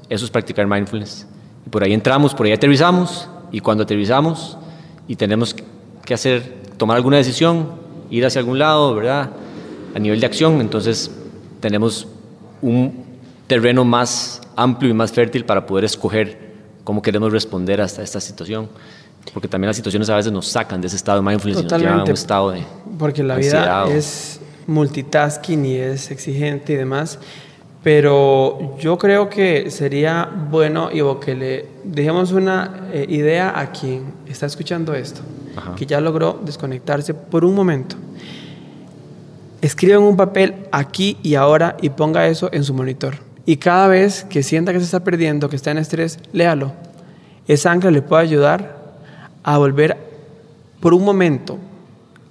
Eso 0.09 0.25
es 0.25 0.31
practicar 0.31 0.67
mindfulness. 0.67 1.27
Y 1.67 1.71
por 1.71 1.83
ahí 1.83 1.93
entramos, 1.93 2.35
por 2.35 2.47
ahí 2.47 2.53
aterrizamos 2.53 3.29
y 3.51 3.61
cuando 3.61 3.85
aterrizamos 3.85 4.57
y 5.09 5.17
tenemos 5.17 5.57
que 6.05 6.15
hacer, 6.15 6.63
tomar 6.77 6.97
alguna 6.97 7.17
decisión, 7.17 7.73
ir 8.11 8.25
hacia 8.25 8.41
algún 8.41 8.59
lado, 8.59 8.95
¿verdad? 8.95 9.31
A 9.95 9.99
nivel 9.99 10.21
de 10.21 10.27
acción, 10.27 10.61
entonces 10.61 11.11
tenemos 11.61 12.07
un 12.61 13.12
terreno 13.47 13.85
más 13.85 14.41
amplio 14.57 14.91
y 14.91 14.95
más 14.95 15.13
fértil 15.13 15.45
para 15.45 15.67
poder 15.67 15.85
escoger 15.85 16.53
cómo 16.85 17.03
queremos 17.03 17.33
responder 17.33 17.81
a 17.81 17.85
esta, 17.85 18.03
esta 18.03 18.21
situación. 18.21 18.69
Porque 19.33 19.49
también 19.49 19.69
las 19.69 19.77
situaciones 19.77 20.09
a 20.11 20.17
veces 20.17 20.33
nos 20.33 20.49
sacan 20.49 20.81
de 20.81 20.89
ese 20.89 20.97
estado 20.97 21.23
de 21.23 21.29
mindfulness 21.29 21.63
Totalmente, 21.63 21.95
y 21.95 21.99
nos 21.99 22.09
a 22.09 22.11
un 22.11 22.15
estado 22.15 22.51
de 22.51 22.63
Porque 22.99 23.23
la 23.23 23.37
vida 23.37 23.87
es 23.89 24.41
multitasking 24.67 25.65
y 25.65 25.77
es 25.77 26.11
exigente 26.11 26.73
y 26.73 26.77
demás. 26.77 27.19
Pero 27.83 28.77
yo 28.79 28.97
creo 28.97 29.29
que 29.29 29.71
sería 29.71 30.29
bueno, 30.51 30.91
Ivo, 30.93 31.19
que 31.19 31.35
le 31.35 31.67
dejemos 31.83 32.31
una 32.31 32.89
eh, 32.93 33.07
idea 33.09 33.59
a 33.59 33.73
quien 33.73 34.15
está 34.29 34.47
escuchando 34.47 34.95
esto, 34.95 35.21
Ajá. 35.57 35.75
que 35.75 35.85
ya 35.85 36.01
logró 36.01 36.41
desconectarse 36.45 37.13
por 37.13 37.45
un 37.45 37.57
momento. 37.57 37.97
Escriba 39.61 39.97
en 39.97 40.03
un 40.03 40.17
papel 40.17 40.55
aquí 40.71 41.19
y 41.23 41.35
ahora 41.35 41.77
y 41.81 41.91
ponga 41.91 42.29
eso 42.29 42.49
en 42.53 42.63
su 42.63 42.73
monitor. 42.73 43.17
Y 43.45 43.57
cada 43.57 43.89
vez 43.89 44.25
que 44.25 44.43
sienta 44.43 44.73
que 44.73 44.79
se 44.79 44.85
está 44.85 45.01
perdiendo, 45.01 45.49
que 45.49 45.57
está 45.57 45.71
en 45.71 45.79
estrés, 45.79 46.19
léalo. 46.33 46.73
Esa 47.49 47.73
ancla 47.73 47.91
le 47.91 48.03
puede 48.03 48.23
ayudar 48.23 48.83
a 49.43 49.59
volver 49.59 49.97
por 50.81 50.95
un 50.95 51.05
momento 51.05 51.59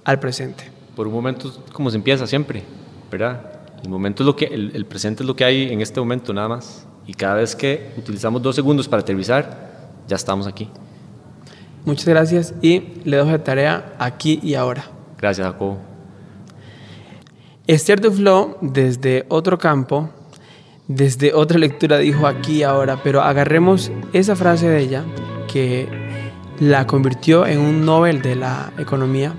al 0.04 0.18
presente. 0.18 0.64
Por 0.96 1.06
un 1.06 1.12
momento, 1.12 1.52
como 1.72 1.90
se 1.90 1.96
empieza 1.96 2.26
siempre, 2.26 2.62
¿verdad? 3.10 3.40
El 3.82 3.90
momento 3.90 4.22
es 4.22 4.26
lo 4.26 4.36
que, 4.36 4.46
el, 4.46 4.72
el, 4.74 4.86
presente 4.86 5.22
es 5.22 5.26
lo 5.26 5.36
que 5.36 5.44
hay 5.44 5.72
en 5.72 5.80
este 5.80 6.00
momento 6.00 6.32
nada 6.32 6.48
más. 6.48 6.86
Y 7.06 7.14
cada 7.14 7.34
vez 7.34 7.54
que 7.54 7.92
utilizamos 7.98 8.40
dos 8.40 8.54
segundos 8.54 8.88
para 8.88 9.02
aterrizar, 9.02 9.72
ya 10.08 10.16
estamos 10.16 10.46
aquí. 10.46 10.68
Muchas 11.84 12.06
gracias 12.06 12.54
y 12.62 13.00
le 13.04 13.16
dejo 13.16 13.30
de 13.30 13.38
tarea 13.40 13.94
aquí 13.98 14.38
y 14.42 14.54
ahora. 14.54 14.84
Gracias, 15.18 15.46
Jacobo. 15.46 15.78
Esther 17.66 18.00
Duflo, 18.00 18.58
desde 18.60 19.24
otro 19.28 19.58
campo, 19.58 20.10
desde 20.94 21.32
otra 21.32 21.58
lectura 21.58 21.98
dijo 21.98 22.26
aquí 22.26 22.62
ahora, 22.62 23.02
pero 23.02 23.22
agarremos 23.22 23.90
esa 24.12 24.36
frase 24.36 24.68
de 24.68 24.80
ella 24.80 25.04
que 25.50 25.88
la 26.60 26.86
convirtió 26.86 27.46
en 27.46 27.60
un 27.60 27.84
Nobel 27.84 28.22
de 28.22 28.36
la 28.36 28.72
economía 28.78 29.34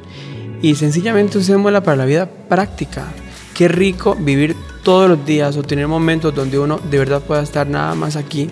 y 0.61 0.75
sencillamente 0.75 1.37
usémosla 1.37 1.83
para 1.83 1.97
la 1.97 2.05
vida 2.05 2.29
práctica. 2.49 3.05
Qué 3.53 3.67
rico 3.67 4.15
vivir 4.15 4.55
todos 4.83 5.09
los 5.09 5.25
días 5.25 5.55
o 5.57 5.63
tener 5.63 5.87
momentos 5.87 6.33
donde 6.33 6.57
uno 6.57 6.79
de 6.79 6.97
verdad 6.97 7.21
pueda 7.21 7.43
estar 7.43 7.67
nada 7.67 7.93
más 7.95 8.15
aquí 8.15 8.49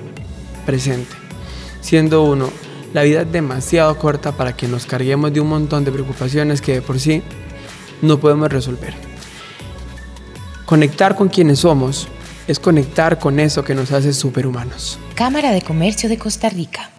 presente. 0.65 1.15
Siendo 1.81 2.23
uno, 2.23 2.49
la 2.93 3.03
vida 3.03 3.21
es 3.21 3.31
demasiado 3.31 3.97
corta 3.97 4.33
para 4.33 4.55
que 4.55 4.67
nos 4.67 4.85
carguemos 4.85 5.33
de 5.33 5.41
un 5.41 5.49
montón 5.49 5.83
de 5.83 5.91
preocupaciones 5.91 6.61
que 6.61 6.75
de 6.75 6.81
por 6.81 6.99
sí 6.99 7.23
no 8.01 8.19
podemos 8.19 8.51
resolver. 8.51 8.93
Conectar 10.65 11.15
con 11.15 11.27
quienes 11.29 11.59
somos 11.59 12.07
es 12.51 12.59
conectar 12.59 13.17
con 13.17 13.39
eso 13.39 13.63
que 13.63 13.73
nos 13.73 13.91
hace 13.91 14.13
superhumanos. 14.13 14.99
Cámara 15.15 15.51
de 15.51 15.61
Comercio 15.61 16.09
de 16.09 16.17
Costa 16.17 16.49
Rica. 16.49 16.89